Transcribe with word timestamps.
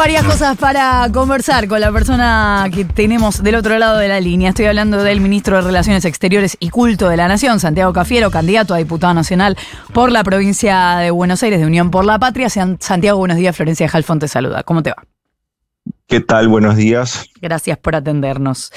Varias 0.00 0.24
cosas 0.24 0.56
para 0.56 1.06
conversar 1.12 1.68
con 1.68 1.78
la 1.78 1.92
persona 1.92 2.70
que 2.72 2.86
tenemos 2.86 3.42
del 3.42 3.56
otro 3.56 3.78
lado 3.78 3.98
de 3.98 4.08
la 4.08 4.18
línea. 4.18 4.48
Estoy 4.48 4.64
hablando 4.64 5.02
del 5.02 5.20
ministro 5.20 5.56
de 5.56 5.62
Relaciones 5.62 6.06
Exteriores 6.06 6.56
y 6.58 6.70
Culto 6.70 7.10
de 7.10 7.18
la 7.18 7.28
Nación, 7.28 7.60
Santiago 7.60 7.92
Cafiero, 7.92 8.30
candidato 8.30 8.72
a 8.72 8.78
diputado 8.78 9.12
nacional 9.12 9.58
por 9.92 10.10
la 10.10 10.24
provincia 10.24 10.96
de 10.96 11.10
Buenos 11.10 11.42
Aires 11.42 11.60
de 11.60 11.66
Unión 11.66 11.90
por 11.90 12.06
la 12.06 12.18
Patria. 12.18 12.48
Santiago, 12.48 13.18
buenos 13.18 13.36
días. 13.36 13.54
Florencia 13.54 13.90
Jalfón 13.90 14.20
te 14.20 14.26
saluda. 14.26 14.62
¿Cómo 14.62 14.82
te 14.82 14.88
va? 14.88 15.04
¿Qué 16.06 16.20
tal? 16.20 16.48
Buenos 16.48 16.76
días. 16.76 17.26
Gracias 17.42 17.76
por 17.76 17.94
atendernos. 17.94 18.72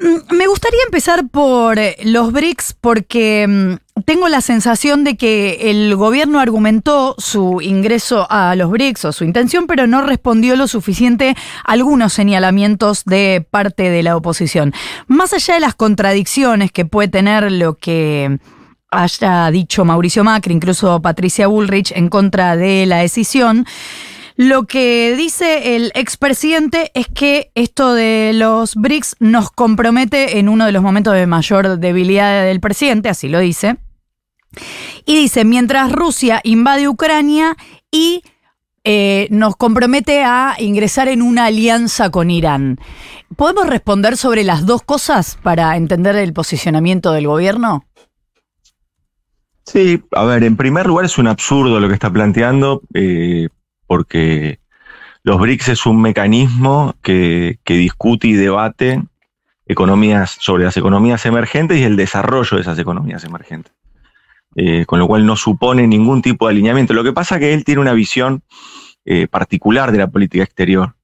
Mm, 0.00 0.34
me 0.34 0.48
gustaría 0.48 0.80
empezar 0.86 1.28
por 1.28 1.78
los 2.02 2.32
BRICS 2.32 2.74
porque 2.80 3.46
mm, 3.46 3.85
tengo 4.04 4.28
la 4.28 4.40
sensación 4.40 5.04
de 5.04 5.16
que 5.16 5.70
el 5.70 5.96
gobierno 5.96 6.38
argumentó 6.38 7.14
su 7.18 7.60
ingreso 7.62 8.26
a 8.30 8.54
los 8.54 8.70
BRICS 8.70 9.06
o 9.06 9.12
su 9.12 9.24
intención, 9.24 9.66
pero 9.66 9.86
no 9.86 10.02
respondió 10.02 10.54
lo 10.54 10.68
suficiente 10.68 11.34
a 11.64 11.72
algunos 11.72 12.12
señalamientos 12.12 13.04
de 13.04 13.46
parte 13.50 13.90
de 13.90 14.02
la 14.02 14.16
oposición. 14.16 14.74
Más 15.06 15.32
allá 15.32 15.54
de 15.54 15.60
las 15.60 15.74
contradicciones 15.74 16.72
que 16.72 16.84
puede 16.84 17.08
tener 17.08 17.50
lo 17.50 17.74
que 17.74 18.38
haya 18.90 19.50
dicho 19.50 19.84
Mauricio 19.84 20.24
Macri, 20.24 20.54
incluso 20.54 21.00
Patricia 21.00 21.46
Bullrich, 21.46 21.92
en 21.92 22.08
contra 22.08 22.56
de 22.56 22.84
la 22.86 22.98
decisión, 22.98 23.66
lo 24.36 24.66
que 24.66 25.14
dice 25.16 25.76
el 25.76 25.90
expresidente 25.94 26.90
es 26.92 27.08
que 27.08 27.50
esto 27.54 27.94
de 27.94 28.32
los 28.34 28.74
BRICS 28.74 29.16
nos 29.20 29.50
compromete 29.50 30.38
en 30.38 30.50
uno 30.50 30.66
de 30.66 30.72
los 30.72 30.82
momentos 30.82 31.14
de 31.14 31.26
mayor 31.26 31.78
debilidad 31.78 32.44
del 32.44 32.60
presidente, 32.60 33.08
así 33.08 33.28
lo 33.28 33.38
dice. 33.38 33.78
Y 35.04 35.16
dice, 35.16 35.44
mientras 35.44 35.92
Rusia 35.92 36.40
invade 36.44 36.88
Ucrania 36.88 37.56
y 37.90 38.22
eh, 38.84 39.28
nos 39.30 39.56
compromete 39.56 40.22
a 40.22 40.54
ingresar 40.58 41.08
en 41.08 41.22
una 41.22 41.46
alianza 41.46 42.10
con 42.10 42.30
Irán. 42.30 42.78
¿Podemos 43.36 43.66
responder 43.66 44.16
sobre 44.16 44.44
las 44.44 44.66
dos 44.66 44.82
cosas 44.82 45.38
para 45.42 45.76
entender 45.76 46.16
el 46.16 46.32
posicionamiento 46.32 47.12
del 47.12 47.26
gobierno? 47.26 47.84
Sí, 49.64 50.02
a 50.12 50.24
ver, 50.24 50.44
en 50.44 50.56
primer 50.56 50.86
lugar 50.86 51.06
es 51.06 51.18
un 51.18 51.26
absurdo 51.26 51.80
lo 51.80 51.88
que 51.88 51.94
está 51.94 52.12
planteando. 52.12 52.82
Eh, 52.94 53.48
porque 53.86 54.60
los 55.22 55.40
BRICS 55.40 55.68
es 55.68 55.86
un 55.86 56.00
mecanismo 56.00 56.94
que, 57.02 57.58
discute 57.64 58.28
y 58.28 58.32
debate 58.34 59.02
economías 59.66 60.36
sobre 60.40 60.64
las 60.64 60.76
economías 60.76 61.26
emergentes 61.26 61.78
y 61.78 61.84
el 61.84 61.96
desarrollo 61.96 62.56
de 62.56 62.62
esas 62.62 62.78
economías 62.78 63.24
emergentes. 63.24 63.72
Eh, 64.58 64.86
con 64.86 64.98
lo 64.98 65.06
cual 65.06 65.26
no 65.26 65.36
supone 65.36 65.86
ningún 65.86 66.22
tipo 66.22 66.46
de 66.46 66.52
alineamiento. 66.52 66.94
Lo 66.94 67.04
que 67.04 67.12
pasa 67.12 67.34
es 67.34 67.40
que 67.40 67.52
él 67.52 67.62
tiene 67.62 67.82
una 67.82 67.92
visión 67.92 68.42
eh, 69.04 69.26
particular 69.28 69.92
de 69.92 69.98
la 69.98 70.06
política 70.06 70.44
exterior, 70.44 70.94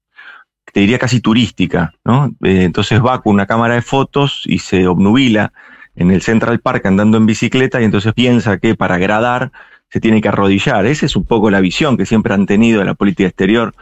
te 0.73 0.81
diría 0.81 0.99
casi 0.99 1.21
turística, 1.21 1.93
¿no? 2.03 2.35
Eh, 2.43 2.63
entonces 2.63 3.05
va 3.05 3.21
con 3.21 3.35
una 3.35 3.45
cámara 3.45 3.75
de 3.75 3.83
fotos 3.83 4.45
y 4.47 4.61
se 4.61 4.87
obnubila 4.87 5.53
en 5.95 6.11
el 6.11 6.23
Central 6.23 6.61
Park 6.61 6.87
andando 6.87 7.19
en 7.19 7.27
bicicleta 7.27 7.79
y 7.83 7.85
entonces 7.85 8.15
piensa 8.15 8.57
que 8.57 8.75
para 8.75 8.95
agradar 8.95 9.53
se 9.91 10.01
tiene 10.01 10.23
que 10.23 10.29
arrodillar. 10.29 10.87
Esa 10.87 11.05
es 11.05 11.15
un 11.15 11.27
poco 11.27 11.51
la 11.51 11.61
visión 11.61 11.99
que 11.99 12.07
siempre 12.07 12.33
han 12.33 12.47
tenido 12.47 12.81
en 12.81 12.87
la 12.87 12.95
política 12.95 13.29
exterior. 13.29 13.75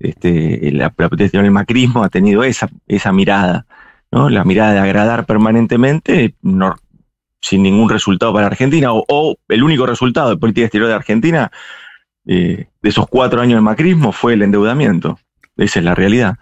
Este, 0.00 0.72
la, 0.72 0.90
política 0.90 1.26
exterior 1.26 1.44
del 1.44 1.52
macrismo 1.52 2.02
ha 2.02 2.08
tenido 2.08 2.42
esa, 2.42 2.68
esa 2.88 3.12
mirada, 3.12 3.66
¿no? 4.10 4.28
La 4.30 4.44
mirada 4.44 4.72
de 4.72 4.80
agradar 4.80 5.26
permanentemente, 5.26 6.34
sin 7.42 7.62
ningún 7.62 7.90
resultado 7.90 8.32
para 8.32 8.46
Argentina, 8.46 8.90
o, 8.92 9.36
el 9.48 9.62
único 9.62 9.84
resultado 9.84 10.30
de 10.30 10.36
política 10.36 10.66
exterior 10.66 10.88
de 10.88 10.94
Argentina 10.94 11.50
eh, 12.24 12.68
de 12.80 12.88
esos 12.88 13.08
cuatro 13.08 13.40
años 13.40 13.56
del 13.56 13.64
macrismo 13.64 14.12
fue 14.12 14.34
el 14.34 14.42
endeudamiento. 14.42 15.18
Esa 15.56 15.80
es 15.80 15.84
la 15.84 15.94
realidad. 15.94 16.38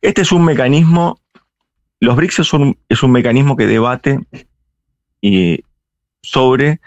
Este 0.00 0.22
es 0.22 0.32
un 0.32 0.44
mecanismo, 0.44 1.20
los 2.00 2.16
BRICS 2.16 2.40
es 2.40 3.02
un, 3.02 3.12
mecanismo 3.12 3.56
que 3.56 3.66
debate 3.66 4.20
eh, 5.20 5.60
sobre 6.22 6.80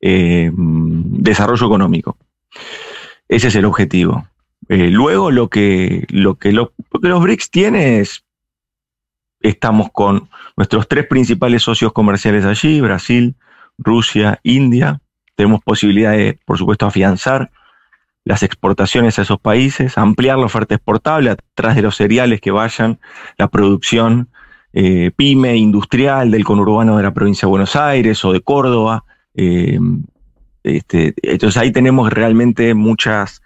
eh, 0.00 0.50
desarrollo 0.54 1.66
económico. 1.66 2.16
Ese 3.28 3.48
es 3.48 3.54
el 3.56 3.66
objetivo. 3.66 4.26
Luego 4.68 5.30
lo 5.30 5.48
que, 5.48 6.06
lo 6.08 6.36
que, 6.36 6.50
los 6.50 6.72
BRICS 7.22 7.50
tiene 7.50 8.00
es, 8.00 8.24
estamos 9.48 9.90
con 9.92 10.28
nuestros 10.56 10.88
tres 10.88 11.06
principales 11.06 11.62
socios 11.62 11.92
comerciales 11.92 12.44
allí, 12.44 12.80
Brasil, 12.80 13.36
Rusia, 13.78 14.40
India. 14.42 15.00
Tenemos 15.34 15.62
posibilidad 15.62 16.12
de, 16.12 16.38
por 16.44 16.58
supuesto, 16.58 16.86
afianzar 16.86 17.50
las 18.24 18.42
exportaciones 18.42 19.18
a 19.18 19.22
esos 19.22 19.38
países, 19.38 19.98
ampliar 19.98 20.38
la 20.38 20.46
oferta 20.46 20.74
exportable 20.74 21.30
atrás 21.30 21.76
de 21.76 21.82
los 21.82 21.96
cereales 21.96 22.40
que 22.40 22.50
vayan, 22.50 22.98
la 23.38 23.48
producción 23.48 24.28
eh, 24.72 25.12
pyme 25.14 25.56
industrial 25.56 26.30
del 26.30 26.44
conurbano 26.44 26.96
de 26.96 27.02
la 27.04 27.14
provincia 27.14 27.46
de 27.46 27.50
Buenos 27.50 27.76
Aires 27.76 28.24
o 28.24 28.32
de 28.32 28.40
Córdoba, 28.40 29.04
eh, 29.34 29.78
este, 30.66 31.14
entonces 31.22 31.62
ahí 31.62 31.70
tenemos 31.70 32.12
realmente 32.12 32.74
muchas 32.74 33.40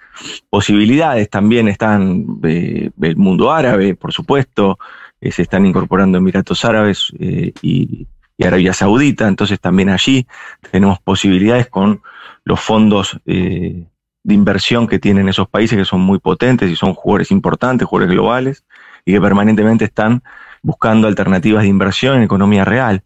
posibilidades. 0.48 1.28
También 1.28 1.68
están 1.68 2.40
eh, 2.44 2.90
el 3.02 3.16
mundo 3.16 3.52
árabe, 3.52 3.94
por 3.94 4.12
supuesto, 4.12 4.78
eh, 5.20 5.32
se 5.32 5.42
están 5.42 5.66
incorporando 5.66 6.19
Emiratos 6.19 6.64
Árabes 6.64 7.12
y, 7.19 8.06
Arabia 8.42 8.72
Saudita, 8.72 9.28
entonces 9.28 9.60
también 9.60 9.91
allí 9.91 10.26
tenemos 10.70 10.98
posibilidades 10.98 11.69
con 11.69 12.00
los 12.42 12.58
fondos 12.58 13.20
de 13.26 14.34
inversión 14.34 14.86
que 14.86 14.98
tienen 14.98 15.28
esos 15.28 15.48
países 15.48 15.78
que 15.78 15.84
son 15.84 16.00
muy 16.00 16.19
potentes 16.19 16.70
y 16.70 16.76
son 16.76 16.94
jugadores 16.94 17.30
importantes, 17.30 17.86
jugadores 17.86 18.14
globales, 18.14 18.64
y 19.04 19.12
que 19.12 19.20
permanentemente 19.20 19.84
están 19.84 20.22
buscando 20.62 21.09
alternativas 21.09 21.62
de 21.62 21.69
inversión 21.69 22.16
en 22.16 22.22
economía 22.22 22.64
real. 22.64 23.03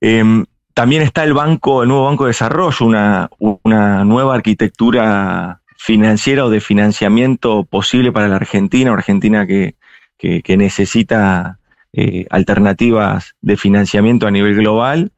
Em, 0.00 0.44
también 0.74 1.02
está 1.02 1.22
el 1.24 1.34
banco, 1.34 1.82
el 1.82 1.88
nuevo 1.88 2.06
Banco 2.06 2.24
de 2.24 2.30
Desarrollo, 2.30 3.28
una, 3.62 4.04
nueva 4.04 4.34
arquitectura 4.34 5.60
financiera 5.76 6.44
o 6.44 6.50
de 6.50 6.60
financiamiento 6.60 7.64
posible 7.64 8.10
para 8.10 8.28
la 8.28 8.36
Argentina, 8.36 8.92
Argentina 8.92 9.46
que, 9.46 9.76
que, 10.22 10.56
necesita 10.56 11.58
eh, 11.92 12.26
alternativas 12.30 13.34
de 13.40 13.56
financiamiento 13.56 14.26
a 14.26 14.30
nivel 14.30 14.54
global. 14.54 15.12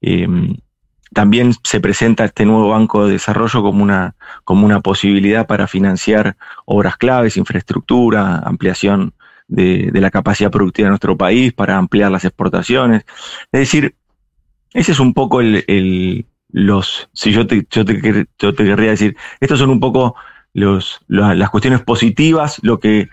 Em, 0.00 0.56
también 1.12 1.52
se 1.62 1.80
presenta 1.80 2.24
este 2.24 2.44
nuevo 2.44 2.70
Banco 2.70 3.06
de 3.06 3.12
Desarrollo 3.12 3.62
como 3.62 3.82
una, 3.84 4.16
como 4.42 4.66
una 4.66 4.80
posibilidad 4.80 5.46
para 5.46 5.68
financiar 5.68 6.36
obras 6.64 6.96
claves, 6.96 7.36
infraestructura, 7.36 8.38
ampliación 8.38 9.14
de, 9.46 9.90
de 9.92 10.00
la 10.00 10.10
capacidad 10.10 10.50
productiva 10.50 10.86
de 10.86 10.90
nuestro 10.90 11.16
país, 11.16 11.52
para 11.52 11.76
ampliar 11.76 12.10
las 12.10 12.24
exportaciones. 12.24 13.04
Es 13.52 13.60
decir, 13.60 13.94
ese 14.72 14.90
es 14.90 14.98
un 14.98 15.14
poco 15.14 15.40
el, 15.40 16.26
los, 16.50 17.08
si 17.12 17.30
yo 17.30 17.46
te, 17.46 17.66
yo 17.70 17.84
te, 17.84 18.00
querría 18.00 18.90
decir, 18.90 19.16
estos 19.40 19.60
son 19.60 19.70
un 19.70 19.78
poco 19.78 20.16
los, 20.52 21.00
las 21.06 21.50
cuestiones 21.50 21.82
positivas, 21.82 22.58
lo 22.62 22.80
que 22.80 23.08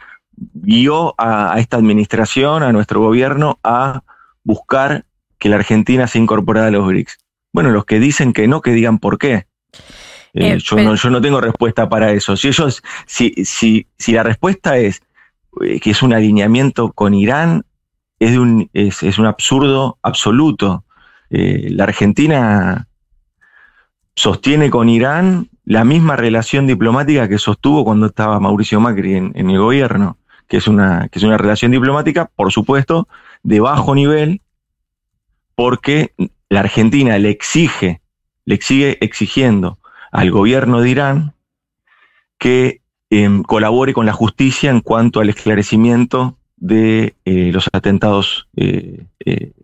guió 0.53 1.13
a, 1.17 1.55
esta 1.59 1.77
administración, 1.77 2.63
a 2.63 2.71
nuestro 2.71 2.99
gobierno, 2.99 3.59
a 3.63 4.03
buscar 4.43 5.05
que 5.37 5.49
la 5.49 5.57
Argentina 5.57 6.07
se 6.07 6.19
incorporara 6.19 6.67
a 6.67 6.71
los 6.71 6.85
BRICS. 6.85 7.17
Bueno, 7.53 7.71
los 7.71 7.85
que 7.85 7.99
dicen 7.99 8.33
que 8.33 8.47
no, 8.47 8.61
que 8.61 8.71
digan 8.71 8.99
por 8.99 9.17
qué. 9.17 9.47
Eh, 10.33 10.53
eh, 10.53 10.57
yo, 10.59 10.77
no, 10.77 10.95
yo 10.95 11.09
no 11.09 11.21
tengo 11.21 11.41
respuesta 11.41 11.89
para 11.89 12.11
eso. 12.11 12.37
Si 12.37 12.47
ellos, 12.47 12.81
si, 13.05 13.33
si, 13.45 13.87
si 13.97 14.13
la 14.13 14.23
respuesta 14.23 14.77
es 14.77 15.01
eh, 15.61 15.79
que 15.79 15.91
es 15.91 16.01
un 16.01 16.13
alineamiento 16.13 16.91
con 16.93 17.13
Irán, 17.13 17.65
es, 18.19 18.31
de 18.31 18.39
un, 18.39 18.69
es, 18.73 19.03
es 19.03 19.17
un 19.19 19.25
absurdo 19.25 19.97
absoluto. 20.01 20.85
La 21.33 21.85
Argentina 21.85 22.89
sostiene 24.15 24.69
con 24.69 24.89
Irán 24.89 25.49
la 25.65 25.83
misma 25.83 26.15
relación 26.15 26.67
diplomática 26.67 27.29
que 27.29 27.37
sostuvo 27.37 27.85
cuando 27.85 28.07
estaba 28.07 28.39
Mauricio 28.39 28.79
Macri 28.79 29.15
en, 29.15 29.49
el 29.49 29.57
gobierno, 29.57 30.17
que 30.51 30.57
es, 30.57 30.67
una, 30.67 31.07
que 31.07 31.17
es 31.17 31.23
una 31.23 31.37
relación 31.37 31.71
diplomática, 31.71 32.29
por 32.35 32.51
supuesto, 32.51 33.07
de 33.41 33.61
bajo 33.61 33.95
nivel, 33.95 34.41
porque 35.55 36.11
la 36.49 36.59
Argentina 36.59 37.17
le 37.19 37.29
exige, 37.29 38.01
le 38.43 38.57
sigue 38.57 38.97
exigiendo 38.99 39.79
al 40.11 40.29
gobierno 40.29 40.81
de 40.81 40.89
Irán 40.89 41.33
que 42.37 42.81
em, 43.09 43.43
colabore 43.43 43.93
con 43.93 44.05
la 44.05 44.11
justicia 44.11 44.71
en 44.71 44.81
cuanto 44.81 45.21
al 45.21 45.29
esclarecimiento 45.29 46.37
de 46.57 47.15
eh, 47.23 47.51
los 47.53 47.69
atentados 47.71 48.49
eh, 48.57 49.05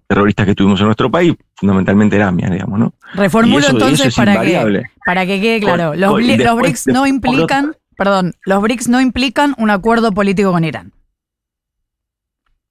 terroristas 0.07 0.45
que 0.45 0.55
tuvimos 0.55 0.79
en 0.79 0.85
nuestro 0.85 1.11
país, 1.11 1.35
fundamentalmente 1.55 2.15
era 2.15 2.29
AMIA, 2.29 2.49
digamos, 2.49 2.79
¿no? 2.79 2.93
Reformulo 3.13 3.67
entonces 3.67 4.15
para 4.15 4.39
que, 4.39 4.83
para 5.05 5.25
que 5.25 5.41
quede 5.41 5.59
claro. 5.59 5.95
los, 5.95 6.13
BRICS 6.13 6.87
no 6.87 7.05
implican, 7.05 7.75
perdón, 7.97 8.35
los 8.45 8.61
BRICS 8.61 8.89
no 8.89 9.01
implican 9.01 9.55
un 9.57 9.69
acuerdo 9.69 10.11
político 10.11 10.51
con 10.51 10.63
Irán. 10.63 10.93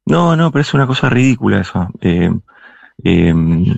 No, 0.06 0.36
no, 0.36 0.52
pero 0.52 0.62
es 0.62 0.72
una 0.72 0.86
cosa 0.86 1.10
ridícula 1.10 1.60
eso. 1.60 1.88
Eh, 2.00 2.30
em, 3.02 3.76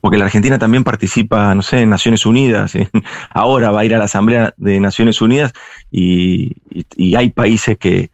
porque 0.00 0.16
la 0.16 0.24
Argentina 0.24 0.58
también 0.58 0.84
participa, 0.84 1.54
no 1.54 1.62
sé, 1.62 1.82
en 1.82 1.90
Naciones 1.90 2.24
Unidas, 2.24 2.72
ahora 3.30 3.70
va 3.70 3.80
a 3.80 3.84
ir 3.84 3.94
a 3.94 3.98
la 3.98 4.04
Asamblea 4.04 4.54
de 4.56 4.80
Naciones 4.80 5.20
Unidas 5.20 5.52
y, 5.90 6.52
hay 7.16 7.30
países 7.30 7.76
que, 7.76 8.10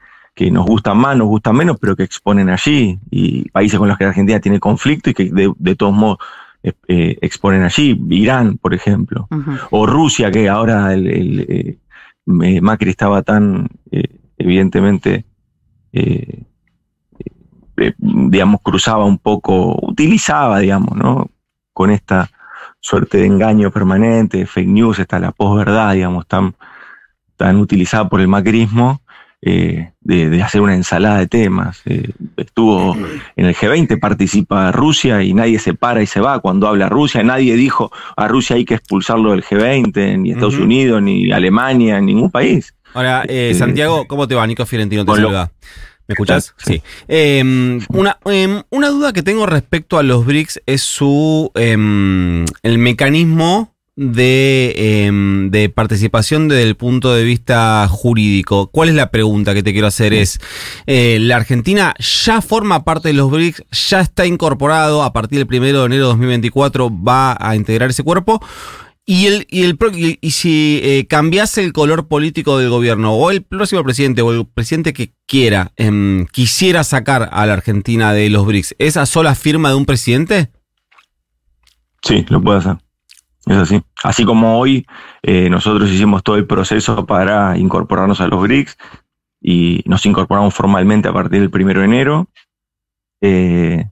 nos 0.50 0.66
gustan 0.66 0.96
más, 0.96 1.16
nos 1.16 1.26
gustan 1.26 1.56
menos, 1.56 1.78
pero 1.80 1.96
que 1.96 2.04
exponen 2.04 2.48
allí, 2.48 2.98
y 3.10 3.48
países 3.50 3.78
con 3.78 3.88
los 3.88 3.98
que 3.98 4.04
la 4.04 4.10
Argentina 4.10 4.38
tiene 4.38 4.60
conflicto 4.60 5.10
y 5.10 5.14
que 5.14 5.30
de, 5.32 5.74
todos 5.74 5.92
modos 5.92 6.18
eh, 6.62 6.72
eh, 6.86 7.18
exponen 7.20 7.62
allí, 7.62 8.00
Irán, 8.10 8.56
por 8.58 8.72
ejemplo, 8.72 9.28
o 9.70 9.86
Rusia, 9.86 10.30
que 10.30 10.48
ahora 10.48 10.94
el, 10.94 11.78
Macri 12.28 12.90
estaba 12.90 13.22
tan 13.22 13.68
evidentemente 14.36 15.24
digamos, 17.98 18.60
cruzaba 18.62 19.04
un 19.04 19.18
poco, 19.18 19.78
utilizaba, 19.82 20.58
digamos, 20.58 20.96
¿no? 20.96 21.30
con 21.72 21.90
esta 21.90 22.30
suerte 22.80 23.18
de 23.18 23.26
engaño 23.26 23.70
permanente, 23.70 24.46
fake 24.46 24.68
news, 24.68 24.98
está 24.98 25.18
la 25.18 25.32
posverdad, 25.32 25.94
digamos, 25.94 26.26
tan, 26.26 26.54
tan 27.36 27.56
utilizada 27.56 28.08
por 28.08 28.20
el 28.20 28.28
macrismo, 28.28 29.00
eh, 29.40 29.92
de, 30.00 30.42
hacer 30.42 30.60
una 30.60 30.74
ensalada 30.74 31.18
de 31.18 31.26
temas. 31.28 31.80
Eh, 31.86 32.10
estuvo 32.36 32.96
en 33.36 33.46
el 33.46 33.54
G20, 33.54 34.00
participa 34.00 34.72
Rusia 34.72 35.22
y 35.22 35.32
nadie 35.32 35.58
se 35.58 35.74
para 35.74 36.02
y 36.02 36.06
se 36.06 36.20
va 36.20 36.40
cuando 36.40 36.66
habla 36.66 36.88
Rusia. 36.88 37.22
Nadie 37.22 37.54
dijo 37.56 37.92
a 38.16 38.26
Rusia 38.28 38.56
hay 38.56 38.64
que 38.64 38.74
expulsarlo 38.74 39.32
del 39.32 39.44
G20, 39.44 40.18
ni 40.18 40.32
Estados 40.32 40.58
Unidos, 40.58 41.02
ni 41.02 41.30
Alemania, 41.30 42.00
ningún 42.00 42.30
país. 42.30 42.74
Ahora, 42.94 43.24
eh, 43.28 43.54
Santiago, 43.54 44.06
¿cómo 44.08 44.26
te 44.26 44.34
va? 44.34 44.46
Nico 44.46 44.66
Fiorentino 44.66 45.04
te 45.04 45.12
saluda. 45.12 45.52
¿Me 46.08 46.14
escuchás? 46.14 46.54
Sí. 46.56 46.82
Em, 47.06 47.80
una, 47.90 48.18
em, 48.24 48.62
una, 48.70 48.88
duda 48.88 49.12
que 49.12 49.22
tengo 49.22 49.44
respecto 49.44 49.98
a 49.98 50.02
los 50.02 50.24
BRICS 50.24 50.62
es 50.64 50.80
su 50.80 51.52
em, 51.54 52.46
el 52.62 52.78
mecanismo 52.78 53.74
de, 54.00 55.10
de, 55.50 55.68
participación 55.70 56.46
desde 56.46 56.62
el 56.62 56.76
punto 56.76 57.12
de 57.12 57.24
vista 57.24 57.88
jurídico. 57.88 58.68
¿Cuál 58.68 58.90
es 58.90 58.94
la 58.94 59.10
pregunta 59.10 59.54
que 59.54 59.64
te 59.64 59.72
quiero 59.72 59.88
hacer? 59.88 60.14
Es, 60.14 60.38
eh, 60.86 61.18
¿la 61.20 61.34
Argentina 61.34 61.94
ya 61.98 62.40
forma 62.40 62.84
parte 62.84 63.08
de 63.08 63.14
los 63.14 63.28
BRICS? 63.28 63.64
¿Ya 63.88 64.00
está 64.00 64.24
incorporado? 64.24 65.02
A 65.02 65.12
partir 65.12 65.44
del 65.44 65.48
1 65.48 65.80
de 65.80 65.86
enero 65.86 65.88
de 65.88 65.98
2024 65.98 66.90
va 67.02 67.36
a 67.40 67.56
integrar 67.56 67.90
ese 67.90 68.04
cuerpo? 68.04 68.40
Y, 69.04 69.26
el, 69.26 69.46
y, 69.50 69.64
el, 69.64 69.76
y 70.20 70.30
si 70.30 70.80
eh, 70.84 71.06
cambiase 71.08 71.64
el 71.64 71.72
color 71.72 72.06
político 72.06 72.56
del 72.58 72.70
gobierno, 72.70 73.14
o 73.14 73.32
el 73.32 73.42
próximo 73.42 73.82
presidente, 73.82 74.22
o 74.22 74.30
el 74.30 74.46
presidente 74.46 74.92
que 74.92 75.12
quiera, 75.26 75.72
em, 75.76 76.26
quisiera 76.26 76.84
sacar 76.84 77.30
a 77.32 77.46
la 77.46 77.54
Argentina 77.54 78.12
de 78.12 78.30
los 78.30 78.46
BRICS, 78.46 78.76
¿esa 78.78 79.06
sola 79.06 79.34
firma 79.34 79.70
de 79.70 79.74
un 79.74 79.86
presidente? 79.86 80.52
Sí, 82.02 82.24
lo 82.28 82.40
puede 82.40 82.58
hacer. 82.58 82.76
Es 83.48 83.56
así. 83.56 83.82
Así 84.02 84.24
como 84.24 84.58
hoy 84.58 84.86
eh, 85.22 85.48
nosotros 85.50 85.90
hicimos 85.90 86.22
todo 86.22 86.36
el 86.36 86.46
proceso 86.46 87.06
para 87.06 87.56
incorporarnos 87.58 88.20
a 88.20 88.28
los 88.28 88.40
BRICS 88.42 88.76
y 89.40 89.82
nos 89.86 90.04
incorporamos 90.06 90.54
formalmente 90.54 91.08
a 91.08 91.12
partir 91.12 91.40
del 91.40 91.50
primero 91.50 91.80
de 91.80 91.86
enero. 91.86 92.28
Eh, 93.20 93.86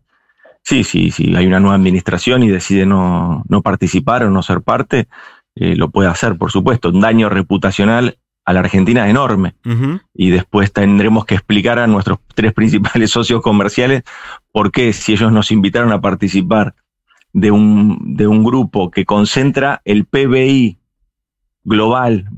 Sí, 0.66 0.82
sí, 0.82 1.12
sí, 1.12 1.32
hay 1.36 1.46
una 1.46 1.60
nueva 1.60 1.76
administración 1.76 2.42
y 2.42 2.48
decide 2.48 2.86
no, 2.86 3.44
participar 3.62 4.24
o 4.24 4.30
no 4.30 4.42
ser 4.42 4.62
parte, 4.62 5.06
eh, 5.54 5.76
lo 5.76 5.90
puede 5.90 6.08
hacer, 6.08 6.36
por 6.36 6.50
supuesto. 6.50 6.88
Un 6.88 7.00
daño 7.00 7.28
reputacional 7.28 8.18
a 8.44 8.52
la 8.52 8.58
Argentina 8.60 9.08
enorme. 9.08 9.54
Y 10.12 10.30
después 10.30 10.72
tendremos 10.72 11.24
que 11.24 11.36
explicar 11.36 11.78
a 11.78 11.86
nuestros 11.86 12.18
tres 12.34 12.52
principales 12.54 13.12
socios 13.12 13.42
comerciales 13.42 14.02
por 14.50 14.72
qué, 14.72 14.92
si 14.92 15.12
ellos 15.12 15.30
nos 15.30 15.52
invitaron 15.52 15.92
a 15.92 16.00
participar 16.00 16.74
de 17.36 17.50
un, 17.50 18.16
de 18.16 18.26
un 18.26 18.42
grupo 18.42 18.90
que 18.90 19.04
concentra 19.04 19.82
el 19.84 20.06
PBI 20.06 20.78
global 21.64 22.30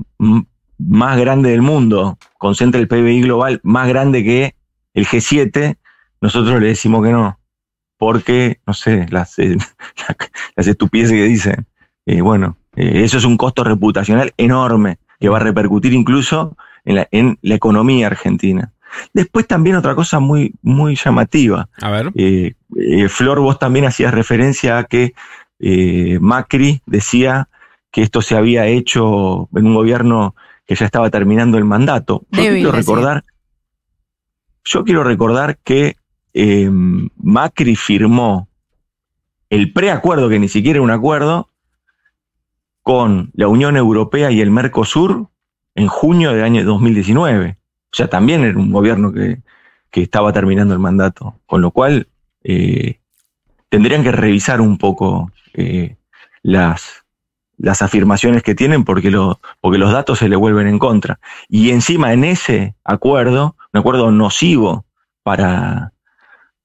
más 0.77 1.17
grande 1.17 1.51
del 1.51 1.61
mundo, 1.61 2.17
concentra 2.37 2.81
el 2.81 2.89
PBI 2.89 3.21
global 3.21 3.61
más 3.63 3.87
grande 3.87 4.25
que 4.25 4.55
el 4.93 5.05
G7, 5.07 5.77
nosotros 6.19 6.59
le 6.59 6.67
decimos 6.67 7.01
que 7.05 7.13
no 7.13 7.39
porque, 7.97 8.59
no 8.67 8.73
sé, 8.73 9.05
las, 9.09 9.39
eh, 9.39 9.55
las 10.55 10.67
estupideces 10.67 11.13
que 11.13 11.23
dicen. 11.23 11.65
Eh, 12.05 12.19
bueno, 12.19 12.57
eh, 12.75 13.03
eso 13.03 13.17
es 13.17 13.23
un 13.23 13.37
costo 13.37 13.63
reputacional 13.63 14.33
enorme 14.35 14.99
que 15.17 15.29
va 15.29 15.37
a 15.37 15.41
repercutir 15.41 15.93
incluso 15.93 16.57
en 16.83 16.95
la, 16.95 17.07
en 17.11 17.39
la 17.41 17.55
economía 17.55 18.07
argentina. 18.07 18.73
Después 19.13 19.47
también 19.47 19.75
otra 19.75 19.95
cosa 19.95 20.19
muy, 20.19 20.53
muy 20.61 20.95
llamativa. 20.95 21.69
A 21.81 21.89
ver. 21.89 22.11
Flor, 23.09 23.39
vos 23.39 23.59
también 23.59 23.85
hacías 23.85 24.13
referencia 24.13 24.77
a 24.77 24.83
que 24.85 25.13
Macri 26.19 26.81
decía 26.85 27.49
que 27.91 28.01
esto 28.01 28.21
se 28.21 28.35
había 28.35 28.67
hecho 28.67 29.49
en 29.55 29.67
un 29.67 29.73
gobierno 29.73 30.35
que 30.65 30.75
ya 30.75 30.85
estaba 30.85 31.09
terminando 31.09 31.57
el 31.57 31.65
mandato. 31.65 32.25
Yo 32.31 32.43
quiero 32.43 32.71
recordar, 32.71 33.23
yo 34.63 34.83
quiero 34.83 35.03
recordar 35.03 35.57
que 35.63 35.97
eh, 36.33 36.69
Macri 36.71 37.75
firmó 37.75 38.47
el 39.49 39.73
preacuerdo, 39.73 40.29
que 40.29 40.39
ni 40.39 40.47
siquiera 40.47 40.77
era 40.77 40.83
un 40.83 40.91
acuerdo, 40.91 41.49
con 42.83 43.31
la 43.33 43.47
Unión 43.47 43.77
Europea 43.77 44.31
y 44.31 44.41
el 44.41 44.51
Mercosur 44.51 45.27
en 45.75 45.87
junio 45.87 46.33
del 46.33 46.43
año 46.43 46.63
2019. 46.63 47.57
O 47.91 47.95
sea, 47.95 48.07
también 48.07 48.43
era 48.43 48.57
un 48.57 48.71
gobierno 48.71 49.11
que, 49.11 49.39
estaba 49.91 50.31
terminando 50.31 50.73
el 50.73 50.79
mandato. 50.79 51.35
Con 51.45 51.61
lo 51.61 51.71
cual, 51.71 52.07
eh, 52.43 52.99
tendrían 53.69 54.03
que 54.03 54.11
revisar 54.11 54.61
un 54.61 54.77
poco 54.77 55.31
eh, 55.53 55.97
las, 56.41 57.03
las 57.57 57.81
afirmaciones 57.81 58.41
que 58.41 58.55
tienen 58.55 58.85
porque, 58.85 59.11
lo, 59.11 59.39
porque 59.59 59.77
los 59.77 59.91
datos 59.91 60.19
se 60.19 60.29
le 60.29 60.35
vuelven 60.35 60.67
en 60.67 60.79
contra. 60.79 61.19
Y 61.49 61.71
encima 61.71 62.13
en 62.13 62.23
ese 62.23 62.75
acuerdo, 62.83 63.55
un 63.73 63.79
acuerdo 63.79 64.09
nocivo 64.11 64.85
para, 65.23 65.91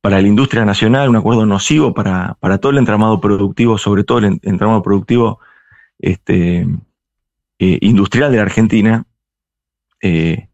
para 0.00 0.22
la 0.22 0.28
industria 0.28 0.64
nacional, 0.64 1.08
un 1.08 1.16
acuerdo 1.16 1.46
nocivo 1.46 1.92
para, 1.92 2.36
para 2.40 2.58
todo 2.58 2.72
el 2.72 2.78
entramado 2.78 3.20
productivo, 3.20 3.78
sobre 3.78 4.04
todo 4.04 4.18
el 4.18 4.38
entramado 4.42 4.82
productivo 4.82 5.40
este, 5.98 6.66
eh, 7.58 7.78
industrial 7.80 8.30
de 8.30 8.36
la 8.36 8.42
Argentina, 8.42 9.04
eh, 10.00 10.48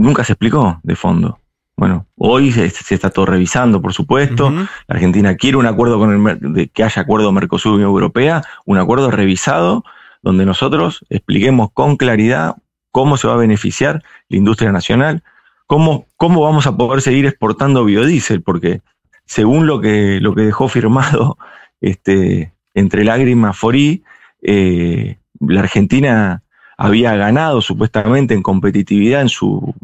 nunca 0.00 0.24
se 0.24 0.32
explicó 0.32 0.80
de 0.82 0.96
fondo. 0.96 1.38
Bueno, 1.76 2.06
hoy 2.16 2.52
se, 2.52 2.66
está 2.66 3.10
todo 3.10 3.26
revisando, 3.26 3.80
por 3.80 3.92
supuesto. 3.94 4.50
La 4.50 4.68
Argentina 4.88 5.34
quiere 5.36 5.56
un 5.56 5.66
acuerdo 5.66 5.98
con 5.98 6.28
el 6.28 6.52
de 6.54 6.68
que 6.68 6.84
haya 6.84 7.02
acuerdo 7.02 7.32
Mercosur 7.32 7.80
y 7.80 7.82
Europea, 7.82 8.42
un 8.66 8.78
acuerdo 8.78 9.10
revisado 9.10 9.84
donde 10.22 10.44
nosotros 10.44 11.04
expliquemos 11.08 11.70
con 11.72 11.96
claridad 11.96 12.56
cómo 12.90 13.16
se 13.16 13.28
va 13.28 13.34
a 13.34 13.38
beneficiar 13.38 14.02
la 14.28 14.36
industria 14.36 14.72
nacional, 14.72 15.22
¿Cómo, 15.70 16.08
¿Cómo 16.16 16.40
vamos 16.40 16.66
a 16.66 16.76
poder 16.76 17.00
seguir 17.00 17.26
exportando 17.26 17.84
biodiesel? 17.84 18.42
Porque 18.42 18.80
según 19.24 19.68
lo 19.68 19.80
que, 19.80 20.18
lo 20.20 20.34
que 20.34 20.42
dejó 20.42 20.66
firmado 20.66 21.38
este, 21.80 22.52
entre 22.74 23.04
lágrimas 23.04 23.56
Forí, 23.56 24.02
eh, 24.42 25.18
la 25.38 25.60
Argentina 25.60 26.42
había 26.80 27.14
ganado 27.14 27.60
supuestamente 27.60 28.32
en 28.32 28.42
competitividad 28.42 29.20
en 29.20 29.28
su 29.28 29.74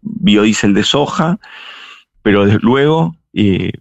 biodiesel 0.00 0.72
de 0.72 0.82
soja, 0.82 1.38
pero 2.22 2.46
luego, 2.46 3.14
eh, 3.34 3.72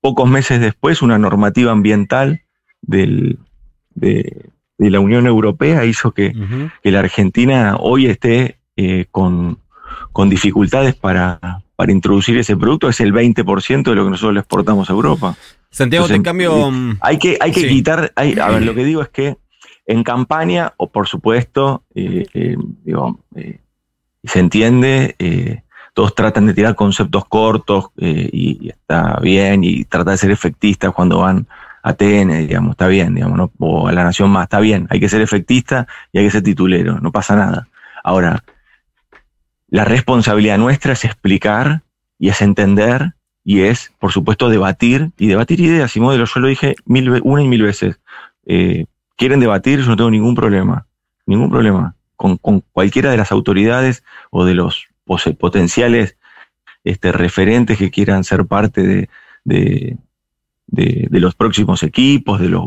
pocos 0.00 0.26
meses 0.26 0.58
después, 0.58 1.02
una 1.02 1.18
normativa 1.18 1.72
ambiental 1.72 2.40
del, 2.80 3.38
de, 3.94 4.48
la 4.78 5.00
Unión 5.00 5.26
Europea 5.26 5.84
hizo 5.84 6.12
que, 6.12 6.32
la 6.82 6.98
Argentina 6.98 7.76
hoy 7.78 8.06
esté 8.06 8.56
eh, 8.76 9.04
con, 9.10 9.58
con 10.12 10.30
dificultades 10.30 10.94
para, 10.94 11.62
para 11.76 11.92
introducir 11.92 12.38
ese 12.38 12.56
producto. 12.56 12.88
Es 12.88 13.00
el 13.00 13.12
20% 13.12 13.82
de 13.82 13.94
lo 13.94 14.04
que 14.04 14.10
nosotros 14.12 14.32
le 14.32 14.40
exportamos 14.40 14.88
a 14.88 14.94
Europa. 14.94 15.36
Santiago, 15.68 16.08
en 16.08 16.22
cambio... 16.22 16.70
Mm, 16.70 16.96
hay 17.02 17.18
que, 17.18 17.36
hay 17.38 17.52
que 17.52 17.68
quitar, 17.68 18.14
a 18.16 18.22
ver, 18.22 18.62
lo 18.62 18.74
que 18.74 18.84
digo 18.86 19.02
es 19.02 19.10
que 19.10 19.36
en 19.86 20.02
campaña, 20.02 20.74
o 20.76 20.90
por 20.90 21.06
supuesto, 21.06 21.84
eh, 21.94 22.26
eh, 22.34 22.56
digo, 22.84 23.20
eh, 23.34 23.60
se 24.24 24.40
entiende, 24.40 25.62
todos 25.94 26.14
tratan 26.14 26.46
de 26.46 26.54
tirar 26.54 26.74
conceptos 26.74 27.24
cortos 27.26 27.90
y, 27.96 28.68
está 28.68 29.18
bien, 29.20 29.62
y 29.62 29.84
trata 29.84 30.10
de 30.10 30.18
ser 30.18 30.32
efectistas 30.32 30.92
cuando 30.92 31.20
van 31.20 31.46
a 31.82 31.92
TN, 31.94 32.48
digamos, 32.48 32.72
está 32.72 32.88
bien, 32.88 33.14
digamos, 33.14 33.50
o 33.58 33.86
a 33.86 33.92
la 33.92 34.02
Nación 34.02 34.30
Más, 34.30 34.44
está 34.44 34.58
bien, 34.58 34.88
hay 34.90 34.98
que 34.98 35.08
ser 35.08 35.22
efectista 35.22 35.86
y 36.12 36.18
hay 36.18 36.24
que 36.24 36.32
ser 36.32 36.42
titulero, 36.42 36.98
no 36.98 37.12
pasa 37.12 37.36
nada. 37.36 37.68
Ahora, 38.02 38.42
la 39.68 39.84
responsabilidad 39.84 40.58
nuestra 40.58 40.94
es 40.94 41.04
explicar 41.04 41.82
y 42.18 42.30
es 42.30 42.42
entender 42.42 43.14
y 43.44 43.60
es, 43.60 43.92
por 44.00 44.10
supuesto, 44.10 44.48
debatir 44.48 45.12
y 45.16 45.28
debatir 45.28 45.60
ideas 45.60 45.94
y 45.96 46.00
modelos. 46.00 46.34
Yo 46.34 46.40
lo 46.40 46.48
dije 46.48 46.74
mil, 46.84 47.20
una 47.22 47.42
y 47.42 47.48
mil 47.48 47.62
veces. 47.62 48.00
Eh, 48.44 48.86
quieren 49.16 49.40
debatir, 49.40 49.80
yo 49.80 49.86
no 49.86 49.96
tengo 49.96 50.10
ningún 50.10 50.34
problema, 50.34 50.86
ningún 51.26 51.50
problema. 51.50 51.94
Con, 52.16 52.38
cualquiera 52.72 53.10
de 53.10 53.16
las 53.16 53.30
autoridades 53.32 54.02
o 54.30 54.44
de 54.44 54.54
los 54.54 54.86
potenciales 55.38 56.16
este, 56.84 57.12
referentes 57.12 57.78
que 57.78 57.90
quieran 57.90 58.24
ser 58.24 58.46
parte 58.46 59.08
de, 59.44 59.98
los 61.10 61.34
próximos 61.34 61.82
equipos, 61.82 62.40
de 62.40 62.48
los 62.48 62.64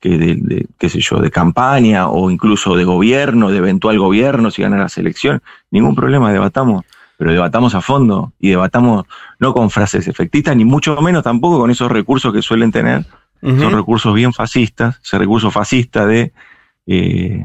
qué 0.00 0.88
sé 0.88 1.00
yo, 1.00 1.20
de 1.20 1.30
campaña 1.30 2.08
o 2.08 2.30
incluso 2.30 2.76
de 2.76 2.84
gobierno, 2.84 3.50
de 3.50 3.58
eventual 3.58 3.98
gobierno 3.98 4.50
si 4.50 4.62
gana 4.62 4.76
la 4.76 4.88
selección, 4.88 5.42
ningún 5.70 5.94
problema, 5.94 6.32
debatamos, 6.32 6.84
pero 7.16 7.32
debatamos 7.32 7.74
a 7.74 7.80
fondo 7.80 8.32
y 8.38 8.50
debatamos 8.50 9.06
no 9.38 9.54
con 9.54 9.70
frases 9.70 10.06
efectistas, 10.06 10.54
ni 10.54 10.64
mucho 10.64 11.00
menos 11.00 11.24
tampoco 11.24 11.58
con 11.58 11.70
esos 11.70 11.90
recursos 11.90 12.32
que 12.32 12.42
suelen 12.42 12.72
tener, 12.72 13.06
son 13.42 13.72
recursos 13.72 14.14
bien 14.14 14.32
fascistas, 14.32 14.98
ese 15.04 15.18
recurso 15.18 15.50
fascista 15.50 16.06
de 16.06 16.32
eh, 16.86 17.44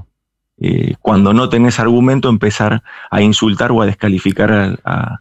eh, 0.60 0.96
cuando 1.00 1.34
no 1.34 1.50
tenés 1.50 1.80
argumento 1.80 2.30
empezar 2.30 2.84
a 3.10 3.22
insultar 3.22 3.72
o 3.72 3.82
a 3.82 3.86
descalificar 3.86 4.80
a 4.84 5.20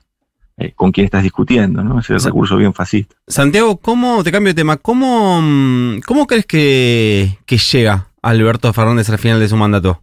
eh, 0.60 0.72
con 0.76 0.92
quien 0.92 1.06
estás 1.06 1.22
discutiendo, 1.22 1.82
¿no? 1.82 2.00
Ese 2.00 2.18
recurso 2.18 2.54
bien 2.58 2.74
fascista. 2.74 3.16
Santiago, 3.26 3.78
¿cómo, 3.78 4.22
te 4.22 4.30
cambio 4.30 4.50
de 4.50 4.56
tema, 4.56 4.76
cómo, 4.76 5.40
mm, 5.40 6.00
cómo 6.06 6.26
crees 6.26 6.44
que, 6.44 7.38
llega 7.72 8.08
Alberto 8.20 8.70
Fernández 8.74 9.08
al 9.08 9.18
final 9.18 9.40
de 9.40 9.48
su 9.48 9.56
mandato? 9.56 10.02